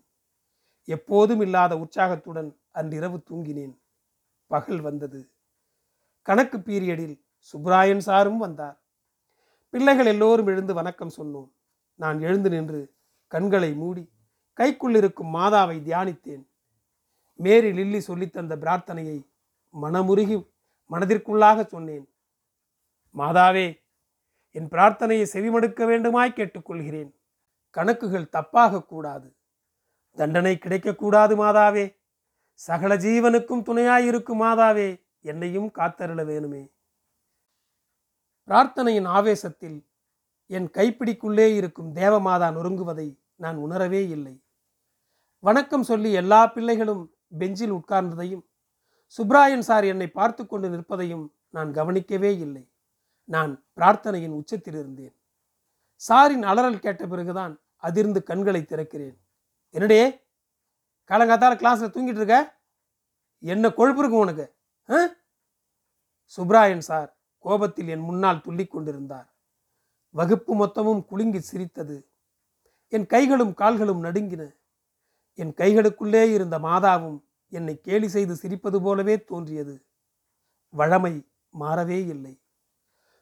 எப்போதும் 0.84 1.40
இல்லாத 1.40 1.78
உற்சாகத்துடன் 1.78 2.60
அன்றிரவு 2.70 3.22
தூங்கினேன். 3.30 3.74
பகல் 4.46 4.80
வந்தது. 4.80 5.32
கணக்கு 6.22 6.58
பீரியடில் 6.58 7.16
சுப்ராயன் 7.52 7.98
சாரும் 7.98 8.38
வந்தார். 8.38 8.82
பிள்ளைகள் 9.70 10.06
எல்லோரும் 10.06 10.46
எழுந்து 10.46 10.74
வணக்கம் 10.74 11.12
சொன்னோம். 11.16 11.50
நான் 11.94 12.20
எழுந்து 12.20 12.50
நின்று 12.50 12.94
கண்களை 13.26 13.74
மூடி 13.74 14.12
கைக்குள்ளிருக்கும் 14.60 15.34
மாதாவை 15.34 15.76
தியானித்தேன். 15.80 16.46
மேரி 17.34 17.72
லில்லி 17.72 17.98
சொல்லித்தந்த 17.98 18.54
பிரார்த்தனையை 18.56 19.18
மனமுருகி 19.82 20.50
மனதிற்குள்ளாக 20.90 21.66
சொன்னேன். 21.66 22.08
மாதாவே 23.14 23.82
என் 24.50 24.68
பிரார்த்தனையை 24.68 25.26
செவிமடுக்க 25.32 25.86
வேண்டுமாய் 25.86 26.32
கேட்டுக்கொள்கிறேன். 26.36 27.10
கணக்குகள் 27.70 28.32
தப்பாக 28.32 28.86
கூடாது. 28.86 29.36
தண்டனை 30.14 30.58
கிடைக்கக்கூடாது 30.60 31.34
மாதாவே. 31.44 31.98
சகல 32.52 32.96
ஜீவனுக்கும் 32.96 33.64
துணையாயிருக்கும் 33.66 34.40
மாதாவே 34.40 34.88
என்னையும் 35.20 35.70
காத்தருள 35.74 36.24
வேணுமே. 36.24 36.72
பிரார்த்தனையின் 38.46 39.06
ஆவேசத்தில் 39.06 39.86
என் 40.46 40.68
கைப்பிடிக்குள்ளே 40.68 41.54
இருக்கும் 41.54 41.94
தேவமாதா 41.94 42.48
நொறுங்குவதை 42.56 43.18
நான் 43.36 43.56
உணரவே 43.56 44.08
இல்லை. 44.08 44.42
வணக்கம் 45.42 45.82
சொல்லி 45.82 46.12
எல்லா 46.12 46.46
பிள்ளைகளும் 46.46 47.14
பெஞ்சில் 47.38 47.72
உட்கார்ந்ததையும் 47.72 48.42
சுப்ராயன் 49.18 49.64
சார் 49.68 49.84
என்னை 49.84 50.08
பார்த்து 50.10 50.46
கொண்டு 50.46 50.68
நிற்பதையும் 50.68 51.22
நான் 51.48 51.72
கவனிக்கவே 51.72 52.38
இல்லை. 52.38 52.72
நான் 53.24 53.52
பிரார்த்தனையின் 53.76 54.34
உச்சத்தில் 54.40 54.74
இருந்தேன் 54.74 55.14
சாரின் 56.08 56.44
அலறல் 56.50 56.78
கேட்ட 56.78 57.06
பிறகுதான் 57.06 57.62
அதிர்ந்து 57.76 58.22
கண்களை 58.22 58.62
திறக்கிறேன். 58.62 59.16
என்னடே? 59.74 60.02
காலங்காத்தால 61.08 61.56
கிளாஸில் 61.62 61.94
தூங்கிட்டு 61.94 62.22
இருக்க? 62.22 62.60
என்ன 63.38 63.70
கொழுப்பு 63.70 64.02
இருக்கும் 64.02 64.24
உனக்கு? 64.26 64.46
சுப்ராயன் 66.36 66.86
சார் 66.90 67.10
கோபத்தில் 67.38 67.88
என் 67.88 68.06
முன்னால் 68.10 68.40
துள்ளிக் 68.40 68.70
கொண்டிருந்தார். 68.70 69.28
வகுப்பு 70.14 70.54
மொத்தமும் 70.54 71.04
குலுங்கி 71.04 71.40
சிரித்தது. 71.40 72.10
என் 72.88 73.06
கைகளும் 73.06 73.54
கால்களும் 73.54 74.04
நடுங்கின. 74.04 74.58
என் 75.40 75.52
கைகளுக்குள்ளே 75.56 76.22
இருந்த 76.32 76.56
மாதாவும் 76.58 77.18
என்னை 77.52 77.74
கேலி 77.80 78.08
செய்து 78.08 78.34
சிரிப்பது 78.42 78.78
போலவே 78.82 79.14
தோன்றியது. 79.24 79.74
வழமை 80.74 81.14
மாறவே 81.60 81.98
இல்லை. 82.06 82.34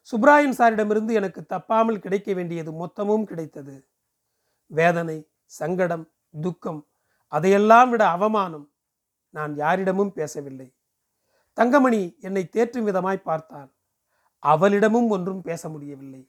சுப்ராயன் 0.09 0.57
சாரிடமிருந்து 0.57 1.13
எனக்கு 1.19 1.41
தப்பாமல் 1.49 2.03
கிடைக்க 2.03 2.29
வேண்டியது 2.33 2.71
மொத்தமும் 2.71 3.23
கிடைத்தது. 3.23 3.75
வேதனை 4.71 5.17
சங்கடம் 5.51 6.05
துக்கம் 6.41 6.81
அதையெல்லாம் 7.33 7.89
விட 7.89 8.03
அவமானம் 8.07 8.67
நான் 9.33 9.53
யாரிடமும் 9.55 10.13
பேசவில்லை. 10.13 10.67
தங்கமணி 11.57 12.01
என்னை 12.19 12.43
தேற்றும் 12.55 12.87
விதமாய் 12.89 13.27
பார்த்தாள். 13.29 13.69
அவளிடமும் 14.43 15.09
ஒன்றும் 15.09 15.41
பேச 15.41 15.69
முடியவில்லை. 15.69 16.21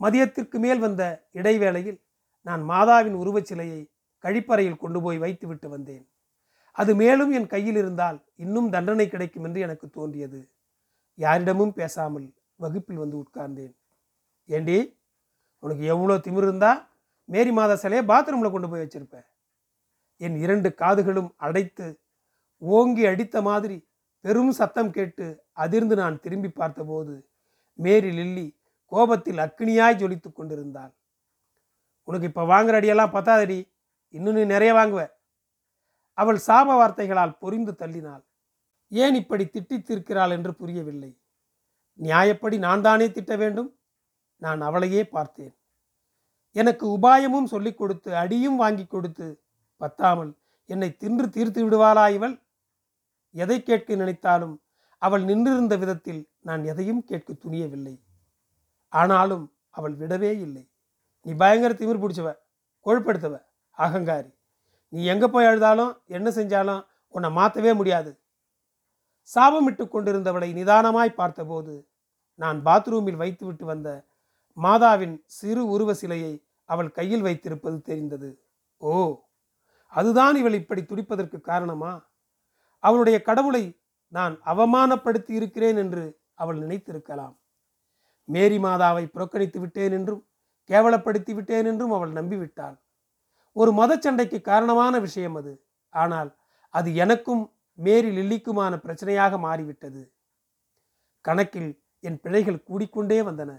மதியத்திற்கு 0.00 0.56
மேல் 0.58 0.78
வந்த 0.78 1.02
இடைவேளையில் 1.30 1.98
நான் 2.46 2.62
மாதாவின் 2.68 3.16
உருவச்சிலையை 3.22 3.80
கழிப்பறையில் 4.24 4.82
கொண்டு 4.82 4.98
போய் 5.04 5.18
வைத்துவிட்டு 5.24 5.68
வந்தேன். 5.74 6.04
அது 6.76 6.92
மேலும் 7.02 7.32
என் 7.38 7.50
கையில் 7.54 7.78
இருந்தால் 7.82 8.18
இன்னும் 8.44 8.68
தண்டனை 8.74 9.06
கிடைக்கும் 9.08 9.46
என்று 9.48 9.60
எனக்கு 9.66 9.86
தோன்றியது. 9.96 10.40
யாரிடமும் 11.18 11.74
பேசாமல் 11.78 12.28
வகுப்பில் 12.64 13.02
வந்து 13.02 13.16
உட்கார்ந்தேன். 13.22 13.74
ஏண்டி 14.48 14.78
உனக்கு 15.62 15.84
எவ்வளோ 15.94 16.14
திமிர் 16.26 16.46
இருந்தா 16.48 16.72
மேரி 17.28 17.50
மாதா 17.56 17.74
சிலையை 17.82 18.02
பாத்ரூமில் 18.10 18.52
கொண்டு 18.52 18.68
போய் 18.70 18.82
வச்சிருப்பேன் 18.84 19.26
என் 20.20 20.36
இரண்டு 20.44 20.68
காதுகளும் 20.82 21.30
அடைத்து 21.46 21.86
ஓங்கி 22.62 23.04
அடித்த 23.10 23.36
மாதிரி 23.48 23.76
பெரும் 24.24 24.52
சத்தம் 24.58 24.90
கேட்டு 24.96 25.26
அதிர்ந்து 25.64 25.94
நான் 26.00 26.16
திரும்பி 26.24 26.50
பார்த்தபோது 26.60 27.14
மேரி 27.78 28.10
லில்லி 28.18 28.46
கோபத்தில் 28.92 29.40
அக்னியாய் 29.44 29.98
ஜொலித்து 30.00 30.30
கொண்டிருந்தாள். 30.32 30.92
உனக்கு 32.08 32.28
இப்போ 32.30 32.44
வாங்குற 32.52 32.76
அடியெல்லாம் 32.80 33.14
பத்தாதடி. 33.16 33.58
இன்னும் 34.10 34.34
நீ 34.34 34.44
நிறைய 34.44 34.74
வாங்குவ. 34.74 35.08
அவள் 36.12 36.40
சாப 36.46 36.64
வார்த்தைகளால் 36.64 37.38
பொறிந்து 37.40 37.72
தள்ளினாள். 37.72 38.24
ஏன் 38.88 39.14
இப்படி 39.14 39.44
திட்டித்திருக்கிறாள் 39.44 40.30
என்று 40.30 40.54
புரியவில்லை. 40.54 41.20
நியாயப்படி 41.98 42.58
நான் 42.58 42.82
தானே 42.82 43.10
திட்ட 43.10 43.36
வேண்டும்? 43.36 43.78
நான் 44.36 44.60
அவளையே 44.60 45.04
பார்த்தேன். 45.04 45.56
எனக்கு 46.52 46.98
உபாயமும் 46.98 47.44
சொல்லிக் 47.44 47.76
கொடுத்து 47.76 48.16
அடியும் 48.16 48.56
வாங்கி 48.56 48.86
கொடுத்து 48.86 49.44
பத்தாமல் 49.76 50.38
என்னை 50.64 50.96
தின்று 50.96 51.30
தீர்த்து 51.30 51.70
விடுவாளா 51.70 52.10
இவள்? 52.10 52.42
எதை 53.30 53.62
கேட்க 53.62 53.94
நினைத்தாலும் 53.94 54.62
அவள் 54.98 55.24
நின்றிருந்த 55.24 55.76
விதத்தில் 55.76 56.30
நான் 56.40 56.64
எதையும் 56.64 57.04
கேட்க 57.04 57.32
துணியவில்லை. 57.32 58.00
ஆனாலும் 58.88 59.54
அவள் 59.70 59.96
விடவே 59.96 60.30
இல்லை. 60.40 60.70
நீ 61.20 61.32
பயங்கர 61.32 61.74
திமிர் 61.74 62.02
பிடிச்சவ 62.02 62.34
கொழுப்படுத்தவ. 62.84 63.48
அகங்காரி. 63.84 64.30
நீ 64.92 65.00
எங்கே 65.04 65.26
போய் 65.26 65.48
அழுதாலும் 65.50 65.92
என்ன 66.06 66.28
செஞ்சாலும் 66.30 66.82
உன்னை 67.14 67.28
மாற்றவே 67.30 67.72
முடியாது. 67.72 68.10
சாபமிட்டு 69.30 69.84
கொண்டிருந்தவளை 69.88 70.48
நிதானமாய் 70.52 71.18
பார்த்தபோது 71.20 71.74
நான் 72.40 72.58
பாத்ரூமில் 72.64 73.20
வைத்துவிட்டு 73.22 73.64
வந்த 73.64 73.88
மாதாவின் 74.56 75.16
சிறு 75.38 75.62
உருவ 75.66 75.90
சிலையை 75.94 76.32
அவள் 76.68 76.90
கையில் 76.90 77.22
வைத்திருப்பது 77.22 77.78
தெரிந்தது. 77.80 78.30
ஓ 78.80 78.92
அதுதான் 79.92 80.36
இவள் 80.36 80.52
இப்படி 80.52 80.82
துடிப்பதற்கு 80.82 81.38
காரணமா? 81.40 81.92
அவளுடைய 82.84 83.22
கடவுளை 83.22 83.62
நான் 84.12 84.34
அவமானப்படுத்தி 84.44 85.30
இருக்கிறேன் 85.30 85.76
என்று 85.76 86.04
அவள் 86.34 86.58
நினைத்திருக்கலாம். 86.58 87.34
மேரி 88.28 88.58
மாதாவை 88.58 89.04
புறக்கணித்து 89.06 89.58
விட்டேன் 89.60 89.92
என்றும் 89.92 90.22
கேவலப்படுத்தி 90.70 91.32
விட்டேன் 91.34 91.64
என்றும் 91.64 91.92
அவள் 91.92 92.12
நம்பிவிட்டாள். 92.12 92.76
ஒரு 93.56 93.70
மதச்சண்டைக்கு 93.72 94.40
காரணமான 94.40 94.98
விஷயம் 94.98 95.34
அது. 95.34 95.52
ஆனால் 95.88 96.30
அது 96.68 96.94
எனக்கும் 96.94 97.42
மேரி 97.78 98.10
லில்லிக்குமான 98.18 98.72
பிரச்சனையாக 98.76 99.38
மாறிவிட்டது. 99.38 100.02
கணக்கில் 101.20 101.70
என் 102.00 102.20
பிழைகள் 102.20 102.64
கூடிக்கொண்டே 102.68 103.18
வந்தன. 103.22 103.50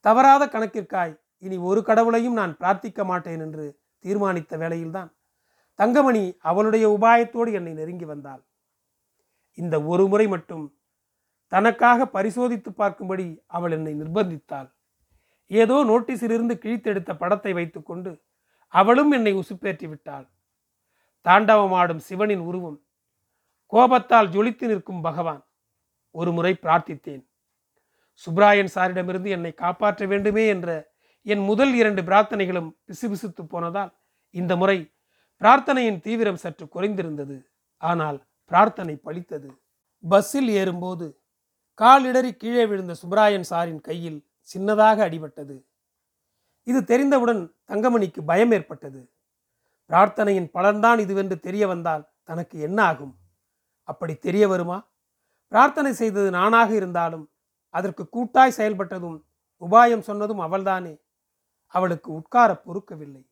தவறாத 0.00 0.46
கணக்கிற்காய் 0.46 1.14
இனி 1.38 1.56
ஒரு 1.58 1.82
கடவுளையும் 1.82 2.32
நான் 2.32 2.56
பிரார்த்திக்க 2.60 3.04
மாட்டேன் 3.04 3.40
என்று 3.40 3.64
தீர்மானித்த 4.04 4.56
வேளையில்தான் 4.58 5.10
தங்கமணி 5.78 6.36
அவளுடைய 6.40 6.88
உபாயத்தோடு 6.88 7.52
என்னை 7.52 7.72
நெருங்கி 7.72 8.04
வந்தாள். 8.04 8.42
இந்த 9.58 9.76
ஒரு 9.82 10.06
முறை 10.06 10.26
மட்டும் 10.26 10.64
தனக்காக 11.52 12.06
பரிசோதித்து 12.06 12.70
பார்க்கும்படி 12.70 13.26
அவள் 13.46 13.70
என்னை 13.70 13.94
நிர்பந்தித்தாள். 13.94 14.68
ஏதோ 15.50 15.76
நோட்டீஸிலிருந்து 15.84 16.54
கிழித்தெடுத்த 16.54 17.16
படத்தை 17.16 17.52
வைத்துக்கொண்டு 17.52 18.10
அவளும் 18.74 19.10
என்னை 19.10 19.32
உசுப்பேற்றி 19.34 19.88
விட்டாள். 19.88 20.26
தாண்டவமாடும் 21.24 22.02
சிவனின் 22.08 22.38
உருவம். 22.38 22.78
கோபத்தால் 23.66 24.28
ஜொலித்து 24.28 24.66
நிற்கும் 24.66 25.00
பகவான். 25.00 25.42
ஒரு 26.10 26.32
முறை 26.32 26.52
பிரார்த்தித்தேன். 26.62 27.22
சுப்ராயன் 28.26 28.72
சாரிடமிருந்து 28.74 29.28
என்னை 29.28 29.52
காப்பாற்ற 29.54 30.06
வேண்டுமே 30.06 30.46
என்ற 30.46 30.94
என் 31.22 31.40
முதல் 31.40 31.74
இரண்டு 31.74 32.02
பிரார்த்தனைகளும் 32.02 32.70
பிசுபிசுத்து 32.86 33.42
போனதால் 33.48 33.92
இந்த 34.30 34.56
முறை 34.56 34.78
பிரார்த்தனையின் 35.40 36.00
தீவிரம் 36.00 36.36
சற்று 36.36 36.66
குறைந்திருந்தது. 36.74 37.36
ஆனால் 37.76 38.26
பிரார்த்தனை 38.44 38.94
பலித்தது 39.04 39.50
பஸ்ஸில் 40.08 40.48
ஏறும்போது 40.48 41.06
காலிடறி 41.78 42.30
கீழே 42.32 42.66
விழுந்த 42.66 42.94
சுப்ராயன் 43.02 43.46
சாரின் 43.50 43.80
கையில் 43.80 44.18
சின்னதாக 44.54 44.98
அடிபட்டது. 45.08 45.56
இது 46.62 46.84
தெரிந்தவுடன் 46.84 47.54
தங்கமணிக்கு 47.68 48.20
பயம் 48.26 48.50
ஏற்பட்டது. 48.50 49.12
பிரார்த்தனையின் 49.90 50.50
பலன்தான் 50.54 50.98
இதுவென்று 50.98 51.40
தெரிய 51.40 51.66
வந்தால் 51.66 52.08
தனக்கு 52.22 52.60
என்ன 52.60 52.82
ஆகும்? 52.82 53.18
அப்படி 53.82 54.14
தெரிய 54.14 54.48
வருமா? 54.48 54.88
பிரார்த்தனை 55.48 55.92
செய்தது 55.92 56.30
நானாக 56.30 56.74
இருந்தாலும் 56.74 57.32
அதற்கு 57.74 58.08
கூட்டாய் 58.12 58.56
செயல்பட்டதும் 58.56 59.18
உபாயம் 59.60 60.00
சொன்னதும் 60.00 60.40
அவள்தானே. 60.40 61.00
அவளுக்கு 61.66 62.12
உட்கார 62.12 62.62
பொறுக்கவில்லை. 62.66 63.30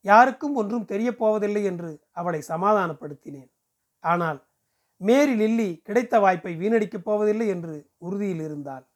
யாருக்கும் 0.00 0.54
ஒன்றும் 0.54 0.84
தெரியப் 0.84 1.18
போவதில்லை 1.18 1.64
என்று 1.64 2.06
அவளை 2.10 2.42
சமாதானப்படுத்தினேன். 2.48 3.50
ஆனால் 3.98 4.48
மேரி 4.96 5.34
லில்லி 5.34 5.80
கிடைத்த 5.84 6.20
வாய்ப்பை 6.20 6.56
வீணடிக்கப் 6.56 7.04
போவதில்லை 7.04 7.48
என்று 7.48 7.90
உறுதியில் 7.96 8.40
இருந்தாள். 8.40 8.88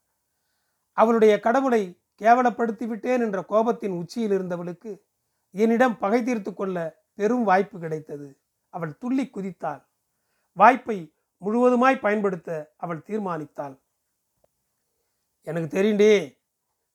அவளுடைய 0.93 1.41
கடவுளை 1.41 2.03
கேவலப்படுத்தி 2.21 2.87
விட்டேன் 2.89 3.23
என்ற 3.27 3.41
கோபத்தின் 3.53 3.95
உச்சியில் 4.01 4.35
இருந்தவளுக்கு 4.39 4.91
என்னிடம் 5.55 5.97
பகை 6.03 6.21
தீர்த்து 6.23 6.51
கொள்ள 6.55 6.77
பெரும் 7.19 7.45
வாய்ப்பு 7.51 7.77
கிடைத்தது. 7.85 8.29
அவள் 8.75 8.93
துள்ளி 9.03 9.25
குதித்தாள். 9.27 9.83
வாய்ப்பை 10.61 10.99
முழுவதுமாய் 11.43 12.05
பயன்படுத்த 12.05 12.51
அவள் 12.85 13.07
தீர்மானித்தாள். 13.09 13.75
எனக்கு 15.47 15.69
தெரியுண்டே 15.77 16.13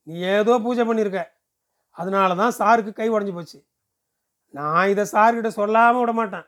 நீ 0.08 0.15
ஏதோ 0.36 0.53
பூஜை 0.65 0.84
பண்ணியிருக்க 0.88 1.22
அதனால 1.98 2.36
தான் 2.41 2.58
சாருக்கு 2.60 2.91
கை 2.94 3.08
உடஞ்சி 3.13 3.34
போச்சு. 3.36 3.60
நான் 4.58 4.89
இதை 4.94 5.03
சார்கிட்ட 5.13 5.50
சொல்லாமல் 5.60 6.01
விட 6.01 6.12
மாட்டேன். 6.20 6.48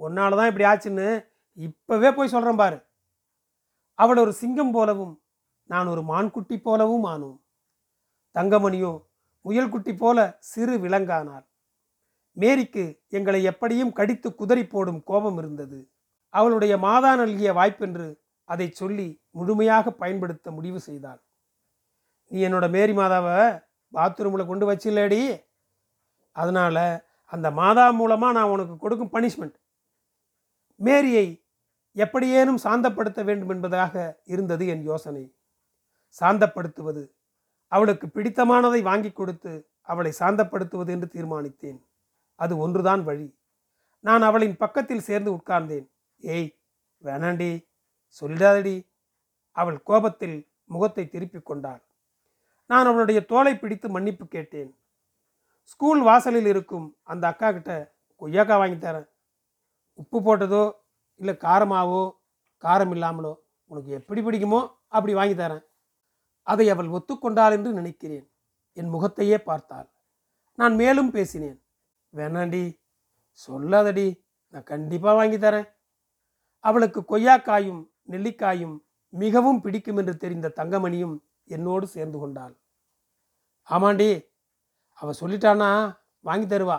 உன்னால 0.00 0.36
தான் 0.40 0.50
இப்படி 0.50 0.66
ஆச்சுன்னு 0.70 1.08
இப்போவே 1.66 2.10
போய் 2.16 2.32
சொல்கிறேன் 2.34 2.60
பாரு. 2.62 2.78
அவள் 4.02 4.22
ஒரு 4.24 4.32
சிங்கம் 4.40 4.74
போலவும் 4.76 5.14
நான் 5.70 5.92
ஒரு 5.92 6.02
மான்குட்டி 6.10 6.56
போலவும் 6.66 7.06
ஆனோம். 7.12 7.38
தங்கமணியோ 8.38 8.92
முயல்குட்டி 9.44 9.92
போல 9.96 10.18
சிறு 10.38 10.74
விலங்கானாள் 10.78 11.46
மேரிக்கு 12.36 12.84
எங்களை 13.08 13.40
எப்படியும் 13.42 13.92
கடித்து 13.92 14.28
குதறி 14.30 14.64
போடும் 14.68 15.00
கோபம் 15.04 15.38
இருந்தது. 15.38 15.78
அவளுடைய 16.34 16.78
மாதா 16.78 17.10
நல்கிய 17.16 17.52
வாய்ப்பென்று 17.52 18.08
அதை 18.44 18.66
சொல்லி 18.70 19.08
முழுமையாக 19.30 19.90
பயன்படுத்த 19.90 20.50
முடிவு 20.50 20.80
செய்தாள். 20.80 21.20
நீ 22.30 22.38
என்னோட 22.48 22.66
மேரி 22.70 22.92
மாதாவை 22.92 23.36
பாத்ரூமில் 23.92 24.46
கொண்டு 24.46 24.64
வச்சில்லடி. 24.70 25.20
அதனால் 26.36 26.84
அந்த 27.32 27.50
மாதா 27.50 27.86
மூலமாக 27.90 28.32
நான் 28.32 28.52
உனக்கு 28.54 28.76
கொடுக்கும் 28.76 29.12
பனிஷ்மெண்ட். 29.12 29.56
மேரியை 30.80 31.26
எப்படியேனும் 31.92 32.62
சாந்தப்படுத்த 32.64 33.20
வேண்டும் 33.24 33.48
என்பதாக 33.48 34.22
இருந்தது 34.24 34.66
என் 34.66 34.82
யோசனை. 34.82 35.24
சாந்தப்படுத்துவது 36.20 37.02
அவளுக்கு 37.68 38.06
பிடித்தமானதை 38.06 38.80
வாங்கி 38.82 39.10
கொடுத்து 39.12 39.52
அவளை 39.82 40.12
சாந்தப்படுத்துவது 40.18 40.90
என்று 40.94 41.08
தீர்மானித்தேன். 41.14 41.80
அது 42.34 42.56
ஒன்றுதான் 42.58 43.02
வழி. 43.04 43.28
நான் 44.00 44.22
அவளின் 44.22 44.56
பக்கத்தில் 44.56 45.06
சேர்ந்து 45.08 45.30
உட்கார்ந்தேன். 45.36 45.86
ஏய் 46.22 46.50
வேணாண்டி 47.02 47.50
சொல்லிடாதடி. 48.20 48.76
அவள் 49.50 49.78
கோபத்தில் 49.82 50.38
முகத்தை 50.64 51.04
திருப்பிக் 51.08 51.48
கொண்டாள். 51.48 51.82
நான் 52.66 52.86
அவளுடைய 52.86 53.20
தோலை 53.24 53.52
பிடித்து 53.56 53.88
மன்னிப்பு 53.88 54.24
கேட்டேன். 54.26 54.70
ஸ்கூல் 55.62 56.02
வாசலில் 56.02 56.46
இருக்கும் 56.46 56.86
அந்த 57.02 57.24
அக்கா 57.26 57.48
கிட்ட 57.50 57.72
கொய்யாக்கா 58.22 58.56
வாங்கி 58.58 58.78
தரேன். 58.78 59.08
உப்பு 60.00 60.18
போட்டதோ 60.20 60.64
இல்லை 61.20 61.34
காரமாவோ 61.46 62.02
காரம் 62.64 62.92
இல்லாமலோ 62.96 63.32
உனக்கு 63.70 63.90
எப்படி 63.98 64.20
பிடிக்குமோ 64.20 64.60
அப்படி 64.88 65.12
வாங்கி 65.14 65.34
தரேன். 65.34 65.64
அதை 66.48 66.66
அவள் 66.74 66.90
ஒத்துக்கொண்டாள் 66.96 67.54
என்று 67.56 67.70
நினைக்கிறேன். 67.72 68.26
என் 68.76 68.92
முகத்தையே 68.94 69.38
பார்த்தாள். 69.48 69.88
நான் 70.58 70.74
மேலும் 70.74 71.10
பேசினேன். 71.10 71.58
வேணாண்டி 72.14 72.62
சொல்லாதடி 73.40 74.06
நான் 74.54 74.70
கண்டிப்பாக 74.70 75.16
வாங்கி 75.18 75.38
தரேன். 75.38 75.68
அவளுக்கு 76.64 77.00
கொய்யாக்காயும் 77.10 77.82
நெல்லிக்காயும் 78.12 78.76
மிகவும் 79.12 79.60
பிடிக்கும் 79.60 79.98
என்று 80.00 80.14
தெரிந்த 80.16 80.52
தங்கமணியும் 80.56 81.16
என்னோடு 81.56 81.86
சேர்ந்து 81.86 82.18
கொண்டாள். 82.18 82.54
ஆமாண்டி 83.68 84.10
அவள் 85.00 85.20
சொல்லிட்டானா 85.20 85.70
வாங்கி 86.24 86.46
தருவா. 86.46 86.78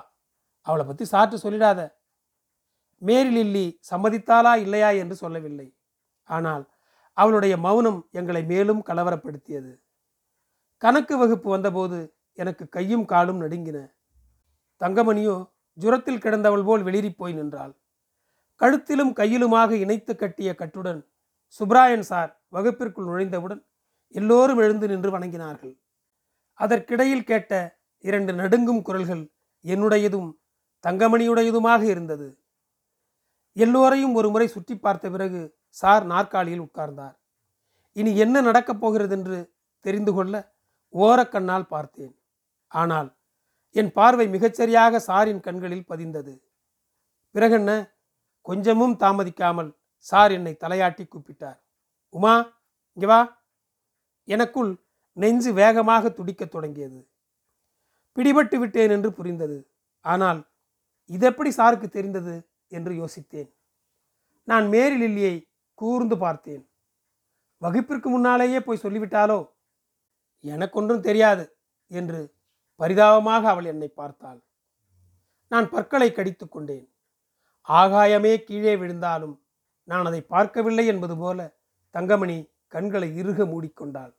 அவளை 0.67 0.83
பற்றி 0.85 1.05
சாற்று 1.05 1.37
சொல்லிடாத. 1.43 1.79
மேரி 3.01 3.29
லில்லி 3.29 3.65
சம்மதித்தாளா 3.89 4.53
இல்லையா 4.65 4.89
என்று 5.01 5.15
சொல்லவில்லை. 5.15 5.67
ஆனால் 6.29 6.63
அவளுடைய 7.21 7.53
மௌனம் 7.57 7.99
எங்களை 8.11 8.41
மேலும் 8.51 8.81
கலவரப்படுத்தியது. 8.89 9.71
கணக்கு 10.81 11.15
வகுப்பு 11.17 11.49
வந்தபோது 11.49 11.97
எனக்கு 12.37 12.65
கையும் 12.69 13.05
காலும் 13.05 13.41
நடுங்கின. 13.41 13.77
தங்கமணியோ 14.81 15.35
ஜுரத்தில் 15.77 16.23
கிடந்தவள் 16.25 16.65
போல் 16.67 16.83
வெளிரி 16.87 17.11
போய் 17.15 17.37
நின்றாள். 17.39 17.73
கழுத்திலும் 18.61 19.13
கையிலுமாக 19.19 19.71
இணைத்து 19.83 20.13
கட்டிய 20.15 20.49
கட்டுடன் 20.61 21.01
சுப்ராயன் 21.59 22.05
சார் 22.09 22.31
வகுப்பிற்குள் 22.55 23.09
நுழைந்தவுடன் 23.09 23.61
எல்லோரும் 24.15 24.57
எழுந்து 24.57 24.85
நின்று 24.87 25.09
வணங்கினார்கள். 25.15 25.73
அதற்கிடையில் 26.59 27.27
கேட்ட 27.29 27.53
இரண்டு 28.05 28.31
நடுங்கும் 28.33 28.81
குரல்கள் 28.81 29.23
என்னுடையதும் 29.65 30.29
தங்கமணியுடையதுமாக 30.83 31.81
இருந்தது. 31.83 32.27
எல்லோரையும் 33.57 34.13
ஒரு 34.19 34.27
முறை 34.33 34.47
சுற்றி 34.47 34.75
பார்த்த 34.77 35.05
பிறகு 35.09 35.41
சார் 35.69 36.05
நாற்காலியில் 36.05 36.61
உட்கார்ந்தார். 36.61 37.17
இனி 37.93 38.17
என்ன 38.17 38.41
நடக்கப் 38.41 38.79
போகிறது 38.79 39.17
என்று 39.17 39.53
தெரிந்து 39.79 40.13
கொள்ள 40.13 40.55
ஓரக்கண்ணால் 40.93 41.67
பார்த்தேன். 41.67 42.19
ஆனால் 42.67 43.17
என் 43.71 43.91
பார்வை 43.91 44.27
மிகச்சரியாக 44.27 44.99
சாரின் 45.07 45.39
கண்களில் 45.39 45.85
பதிந்தது. 45.87 46.43
பிறகென்ன? 47.31 47.97
கொஞ்சமும் 48.41 48.97
தாமதிக்காமல் 48.99 49.77
சார் 49.97 50.31
என்னை 50.31 50.57
தலையாட்டி 50.59 51.07
கூப்பிட்டார். 51.07 51.59
உமா 52.09 52.61
இங்கே 52.93 53.07
வா. 53.07 53.47
எனக்குள் 54.23 54.83
நெஞ்சு 55.13 55.53
வேகமாக 55.53 56.09
துடிக்கத் 56.09 56.51
தொடங்கியது. 56.51 57.09
பிடிபட்டு 58.15 58.57
விட்டேன் 58.57 58.89
என்று 58.89 59.13
புரிந்தது. 59.13 59.71
ஆனால் 59.99 60.49
இதெப்படி 61.09 61.51
சாருக்கு 61.57 61.89
தெரிந்தது 61.89 62.49
என்று 62.67 62.93
யோசித்தேன். 62.93 63.53
நான் 64.43 64.67
மேரி 64.67 65.01
லில்லியை 65.01 65.48
கூர்ந்து 65.79 66.15
பார்த்தேன். 66.17 66.63
வகுப்பிற்கு 67.61 68.07
முன்னாலேயே 68.09 68.59
போய் 68.59 68.83
சொல்லிவிட்டாலோ? 68.83 69.39
எனக்கொன்றும் 70.43 71.05
தெரியாது 71.07 71.43
என்று 71.91 72.19
பரிதாபமாக 72.79 73.43
அவள் 73.49 73.67
என்னை 73.71 73.89
பார்த்தாள். 73.99 74.39
நான் 75.51 75.67
பற்களை 75.69 76.09
கடித்து 76.11 76.45
கொண்டேன். 76.47 76.87
ஆகாயமே 77.69 78.33
கீழே 78.43 78.73
விழுந்தாலும் 78.75 79.35
நான் 79.89 80.07
அதை 80.09 80.21
பார்க்கவில்லை 80.33 80.85
என்பது 80.91 81.15
போல 81.17 81.39
தங்கமணி 81.95 82.37
கண்களை 82.73 83.09
இறுக 83.21 83.45
மூடிக்கொண்டாள். 83.51 84.13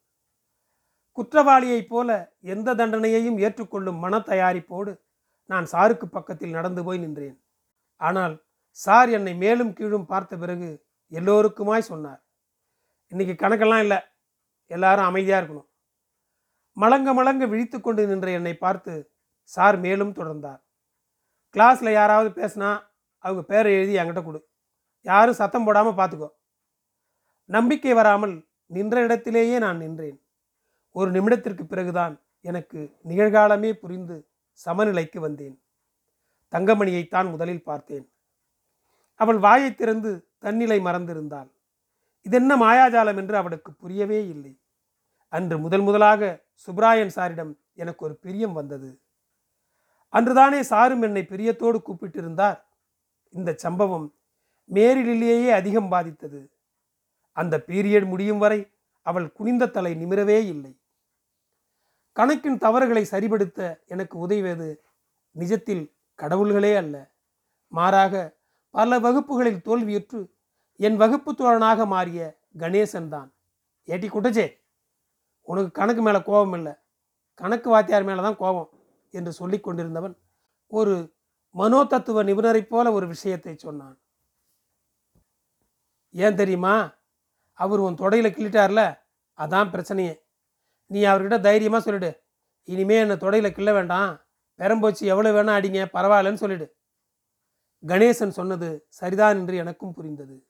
குற்றவாளியைப் 1.19 1.91
போல 1.93 2.11
எந்த 2.55 2.75
தண்டனையையும் 2.75 3.39
ஏற்றுக்கொள்ளும் 3.45 4.03
மன 4.05 4.19
தயாரிப்போடு 4.31 4.93
நான் 5.51 5.67
சாருக்கு 5.73 6.07
பக்கத்தில் 6.17 6.57
நடந்து 6.59 6.83
போய் 6.85 7.03
நின்றேன். 7.05 7.37
ஆனால் 8.01 8.35
சார் 8.79 9.11
என்னை 9.11 9.35
மேலும் 9.35 9.73
கீழும் 9.79 10.07
பார்த்த 10.07 10.37
பிறகு 10.37 10.71
எல்லோருக்குமாய் 11.13 11.91
சொன்னார். 11.91 12.21
இன்னைக்கு 13.13 13.35
கணக்கெல்லாம் 13.35 13.79
இல்லை. 13.79 13.99
எல்லாரும் 14.67 15.05
அமைதியாக 15.05 15.41
இருக்கணும். 15.43 15.69
மலங்க 16.77 17.15
மலங்க 17.15 17.49
விழித்து 17.49 17.81
கொண்டு 17.81 18.07
நின்ற 18.07 18.31
என்னை 18.31 18.55
பார்த்து 18.57 18.93
சார் 19.43 19.79
மேலும் 19.79 20.13
தொடர்ந்தார். 20.15 20.61
கிளாஸில் 21.55 21.93
யாராவது 21.93 22.29
பேசினா 22.41 22.71
அவங்க 23.19 23.43
பேரை 23.43 23.71
எழுதி 23.79 23.95
என்கிட்ட 23.99 24.23
கொடு. 24.25 24.41
யாரும் 25.07 25.35
சத்தம் 25.35 25.65
போடாமல் 25.65 25.99
பார்த்துக்கோ 25.99 26.29
நம்பிக்கை 27.51 27.95
வராமல் 27.95 28.35
நின்ற 28.67 29.03
இடத்திலேயே 29.03 29.59
நான் 29.59 29.77
நின்றேன். 29.77 30.19
ஒரு 30.97 31.11
நிமிடத்திற்கு 31.11 31.65
பிறகுதான் 31.65 32.15
எனக்கு 32.41 32.81
நிகழ்காலமே 33.09 33.73
புரிந்து 33.73 34.17
சமநிலைக்கு 34.53 35.21
வந்தேன். 35.21 35.57
தங்கமணியைத்தான் 36.53 37.31
முதலில் 37.31 37.63
பார்த்தேன். 37.63 38.07
அவள் 39.21 39.39
வாயை 39.39 39.75
திறந்து 39.75 40.11
தன்னிலை 40.39 40.79
மறந்திருந்தாள். 40.81 41.51
இதென்ன 42.27 42.57
மாயாஜாலம் 42.57 43.17
என்று 43.17 43.37
அவளுக்கு 43.37 43.73
புரியவே 43.73 44.29
இல்லை. 44.29 44.53
அன்று 45.29 45.59
முதல் 45.59 45.81
முதலாக 45.81 46.23
சுப்ராயன் 46.67 47.15
சாரிடம் 47.15 47.53
எனக்கு 47.75 48.05
ஒரு 48.05 48.15
பிரியம் 48.17 48.53
வந்தது. 48.53 48.91
அன்றுதானே 50.13 50.61
சாரும் 50.61 51.03
என்னை 51.03 51.23
பிரியத்தோடு 51.23 51.79
கூப்பிட்டிருந்தார். 51.83 52.59
இந்த 53.35 53.51
சம்பவம் 53.57 54.07
மேரிலேயே 54.71 55.51
அதிகம் 55.51 55.89
பாதித்தது. 55.89 56.41
அந்த 57.37 57.65
பீரியட் 57.67 58.07
முடியும் 58.07 58.39
வரை 58.39 58.61
அவள் 59.07 59.33
குனிந்த 59.33 59.67
தலை 59.67 59.93
நிமிரவே 59.95 60.39
இல்லை. 60.45 60.73
கணக்கின் 62.17 62.59
தவறுகளை 62.59 63.07
சரிபடுத்த 63.11 63.61
எனக்கு 63.87 64.19
உதவியது 64.19 64.83
நிஜத்தில் 65.37 65.85
கடவுள்களே 66.15 66.77
அல்ல. 66.77 66.97
மாறாக 67.73 68.15
பல 68.71 68.99
வகுப்புகளில் 68.99 69.65
தோல்வியுற்று 69.69 70.21
என் 70.77 70.97
வகுப்பு 70.97 71.31
தோழனாக 71.33 71.87
மாறிய 71.87 72.21
கணேசன் 72.59 73.09
தான். 73.09 73.29
ஏட்டி 73.89 74.09
குட்டச்சே 74.11 74.47
உனக்கு 75.43 75.71
கணக்கு 75.71 76.03
மேலே 76.03 76.21
கோபம் 76.23 76.53
இல்லை. 76.53 76.73
கணக்கு 77.35 77.69
வாத்தியார் 77.71 78.05
மேலே 78.05 78.23
தான் 78.23 78.37
கோபம் 78.37 78.71
என்று 79.11 79.33
சொல்லி 79.33 79.59
கொண்டிருந்தவன் 79.61 80.15
ஒரு 80.67 80.95
மனோதத்துவ 81.55 82.23
நிபுணரைப் 82.25 82.69
போல 82.69 82.93
ஒரு 82.93 83.07
விஷயத்தை 83.07 83.55
சொன்னான். 83.57 83.97
ஏன் 86.11 86.35
தெரியுமா? 86.35 86.75
அவர் 87.53 87.81
உன் 87.81 87.95
தொடையில் 87.95 88.35
கிள்ளிட்டார்ல? 88.37 88.83
அதான் 89.39 89.73
பிரச்சனையே. 89.73 90.15
நீ 90.87 91.01
அவர்கிட்ட 91.05 91.41
தைரியமாக 91.41 91.83
சொல்லிடு. 91.83 92.11
இனிமே 92.65 92.97
என்னை 92.97 93.17
தொடையில் 93.17 93.57
கிள்ள 93.57 93.73
வேண்டாம். 93.73 94.13
பெரம்போச்சு 94.59 95.03
எவ்வளோ 95.13 95.31
வேணால் 95.33 95.59
அடிங்க 95.61 95.83
பரவாயில்லன்னு 95.97 96.43
சொல்லிடு. 96.43 96.67
கணேசன் 97.89 98.29
சொன்னது 98.29 98.87
சரிதான் 98.89 99.37
என்று 99.37 99.57
எனக்கும் 99.57 99.95
புரிந்தது. 99.95 100.47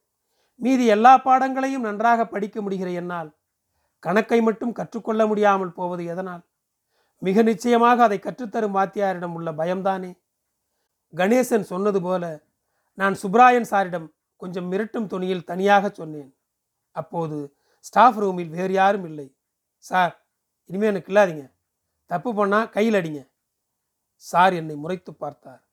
மீதி 0.54 0.86
எல்லா 0.86 1.18
பாடங்களையும் 1.18 1.80
நன்றாக 1.80 2.26
படிக்க 2.26 2.62
முடிகிற 2.62 2.92
என்னால் 2.92 3.36
கணக்கை 3.98 4.40
மட்டும் 4.40 4.72
கற்றுக்கொள்ள 4.72 5.26
முடியாமல் 5.26 5.72
போவது 5.72 6.04
எதனால்? 6.04 6.42
மிக 7.18 7.42
நிச்சயமாக 7.42 8.02
அதை 8.02 8.18
கற்றுத்தரும் 8.18 8.76
வாத்தியாரிடம் 8.76 9.32
உள்ள 9.32 9.52
பயம்தானே? 9.52 10.18
கணேசன் 11.14 11.60
சொன்னது 11.60 12.02
போல 12.02 12.42
நான் 12.94 13.16
சுப்ராயன் 13.22 13.70
சாரிடம் 13.70 14.08
கொஞ்சம் 14.36 14.72
மிரட்டும் 14.72 15.06
துணியில் 15.06 15.44
தனியாக 15.44 15.88
சொன்னேன். 15.88 16.36
அப்போது 16.90 17.56
ஸ்டாஃப் 17.78 18.18
ரூமில் 18.18 18.48
வேறு 18.48 18.72
யாரும் 18.72 19.04
இல்லை. 19.04 19.36
சார் 19.76 20.26
இனிமேல் 20.66 20.88
எனக்கு 20.88 21.12
இல்லாதீங்க. 21.12 21.52
தப்பு 22.06 22.46
பண்ணால் 22.46 22.68
கையில் 22.68 22.94
அடிங்க. 22.94 23.30
சார் 24.14 24.52
என்னை 24.52 24.76
முறைத்து 24.76 25.14
பார்த்தார். 25.14 25.69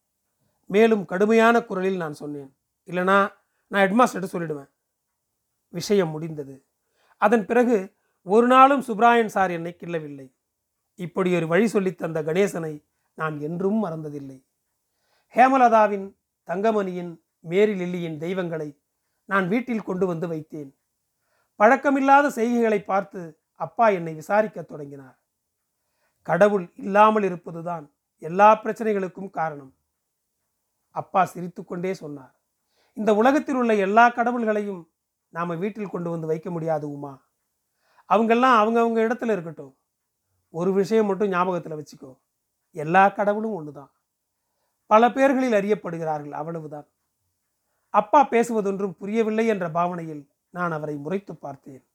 மேலும் 0.68 1.06
கடுமையான 1.06 1.64
குரலில் 1.64 1.98
நான் 1.98 2.14
சொன்னேன் 2.14 2.58
இல்லைனா 2.86 3.34
நான் 3.68 3.90
ஹெட்மாஸ்டர்கிட்ட 3.90 4.28
சொல்லிடுவேன். 4.32 4.70
விஷயம் 5.70 6.10
முடிந்தது. 6.10 6.66
அதன் 7.18 7.46
பிறகு 7.46 7.96
ஒரு 8.24 8.48
நாளும் 8.48 8.82
சுப்ராயன் 8.82 9.26
சார் 9.26 9.52
என்னை 9.52 9.76
கிள்ளவில்லை. 9.80 10.36
இப்படி 10.96 11.36
ஒரு 11.36 11.48
வழி 11.48 11.68
சொல்லித் 11.68 11.98
தந்த 11.98 12.24
கணேசனை 12.24 12.86
நான் 13.14 13.40
என்றும் 13.40 13.86
மறந்ததில்லை. 13.86 14.46
ஹேமலதாவின் 15.34 16.16
தங்கமணியின் 16.46 17.22
மேரி 17.40 17.74
லில்லியின் 17.74 18.18
தெய்வங்களை 18.18 18.82
நான் 19.26 19.48
வீட்டில் 19.48 19.82
கொண்டு 19.82 20.08
வந்து 20.08 20.28
வைத்தேன். 20.28 20.76
பழக்கமில்லாத 21.60 22.28
செய்கைகளை 22.28 22.84
பார்த்து 22.84 23.40
அப்பா 23.54 23.88
என்னை 23.88 24.16
விசாரிக்கத் 24.16 24.66
தொடங்கினார். 24.66 25.20
கடவுள் 26.22 26.72
இல்லாமல் 26.76 27.24
இருப்பதுதான் 27.24 27.94
எல்லா 28.18 28.62
பிரச்சனைகளுக்கும் 28.64 29.30
காரணம். 29.30 29.77
அப்பா 30.98 31.26
சிரித்துக்கொண்டே 31.26 31.94
சொன்னார். 31.94 32.36
இந்த 32.94 33.16
உலகத்தில் 33.16 33.56
உள்ள 33.56 33.76
எல்லா 33.76 34.10
கடவுள்களையும் 34.10 34.90
நாம் 35.30 35.60
வீட்டில் 35.60 35.90
கொண்டு 35.90 36.10
வந்து 36.10 36.28
வைக்க 36.28 36.52
முடியாது 36.52 36.92
உமா. 36.92 37.26
அவங்கெல்லாம் 38.10 38.60
அவங்கவுங்க 38.62 39.00
இடத்துல 39.00 39.32
இருக்கட்டும். 39.32 39.78
ஒரு 40.50 40.74
விஷயம் 40.74 41.06
மட்டும் 41.06 41.28
ஞாபகத்தில் 41.28 41.72
வச்சுக்கோ. 41.72 42.18
எல்லா 42.72 43.10
கடவுளும் 43.10 43.54
ஒன்று 43.54 43.72
தான் 43.72 43.92
பல 44.86 45.10
பேர்களில் 45.10 45.54
அறியப்படுகிறார்கள் 45.54 46.32
அவ்வளவுதான். 46.32 46.88
அப்பா 47.90 48.28
பேசுவதொன்றும் 48.30 48.92
புரியவில்லை 48.92 49.48
என்ற 49.48 49.70
பாவனையில் 49.70 50.30
நான் 50.50 50.72
அவரை 50.72 50.96
முறைத்து 50.96 51.36
பார்த்தேன். 51.36 51.88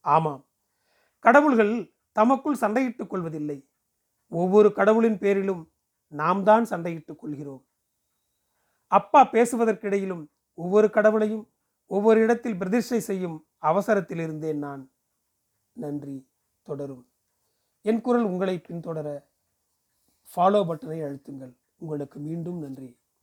ஆமாம். 0.00 0.46
கடவுள்கள் 1.18 1.92
தமக்குள் 2.12 2.58
சண்டையிட்டுக் 2.60 3.06
கொள்வதில்லை. 3.06 3.68
ஒவ்வொரு 4.28 4.72
கடவுளின் 4.72 5.18
பேரிலும் 5.18 5.72
நாம் 6.08 6.44
தான் 6.44 6.64
சண்டையிட்டுக் 6.64 7.18
கொள்கிறோம். 7.18 7.65
அப்பா 8.86 9.28
பேசுவதற்கிடையிலும் 9.32 10.26
ஒவ்வொரு 10.54 10.90
கடவுளையும் 10.90 11.50
ஒவ்வொரு 11.86 12.20
இடத்தில் 12.20 12.58
பிரதிஷ்டை 12.58 13.00
செய்யும் 13.00 13.46
அவசரத்தில் 13.56 14.18
இருந்தேன் 14.18 14.58
நான். 14.58 14.90
நன்றி 15.72 16.28
தொடரும். 16.62 17.10
என் 17.82 18.00
குரல் 18.00 18.24
உங்களை 18.24 18.62
பின்தொடர 18.68 19.24
ஃபாலோ 20.34 20.62
பட்டனை 20.64 21.00
அழுத்துங்கள். 21.02 21.56
உங்களுக்கு 21.76 22.18
மீண்டும் 22.20 22.58
நன்றி. 22.58 22.98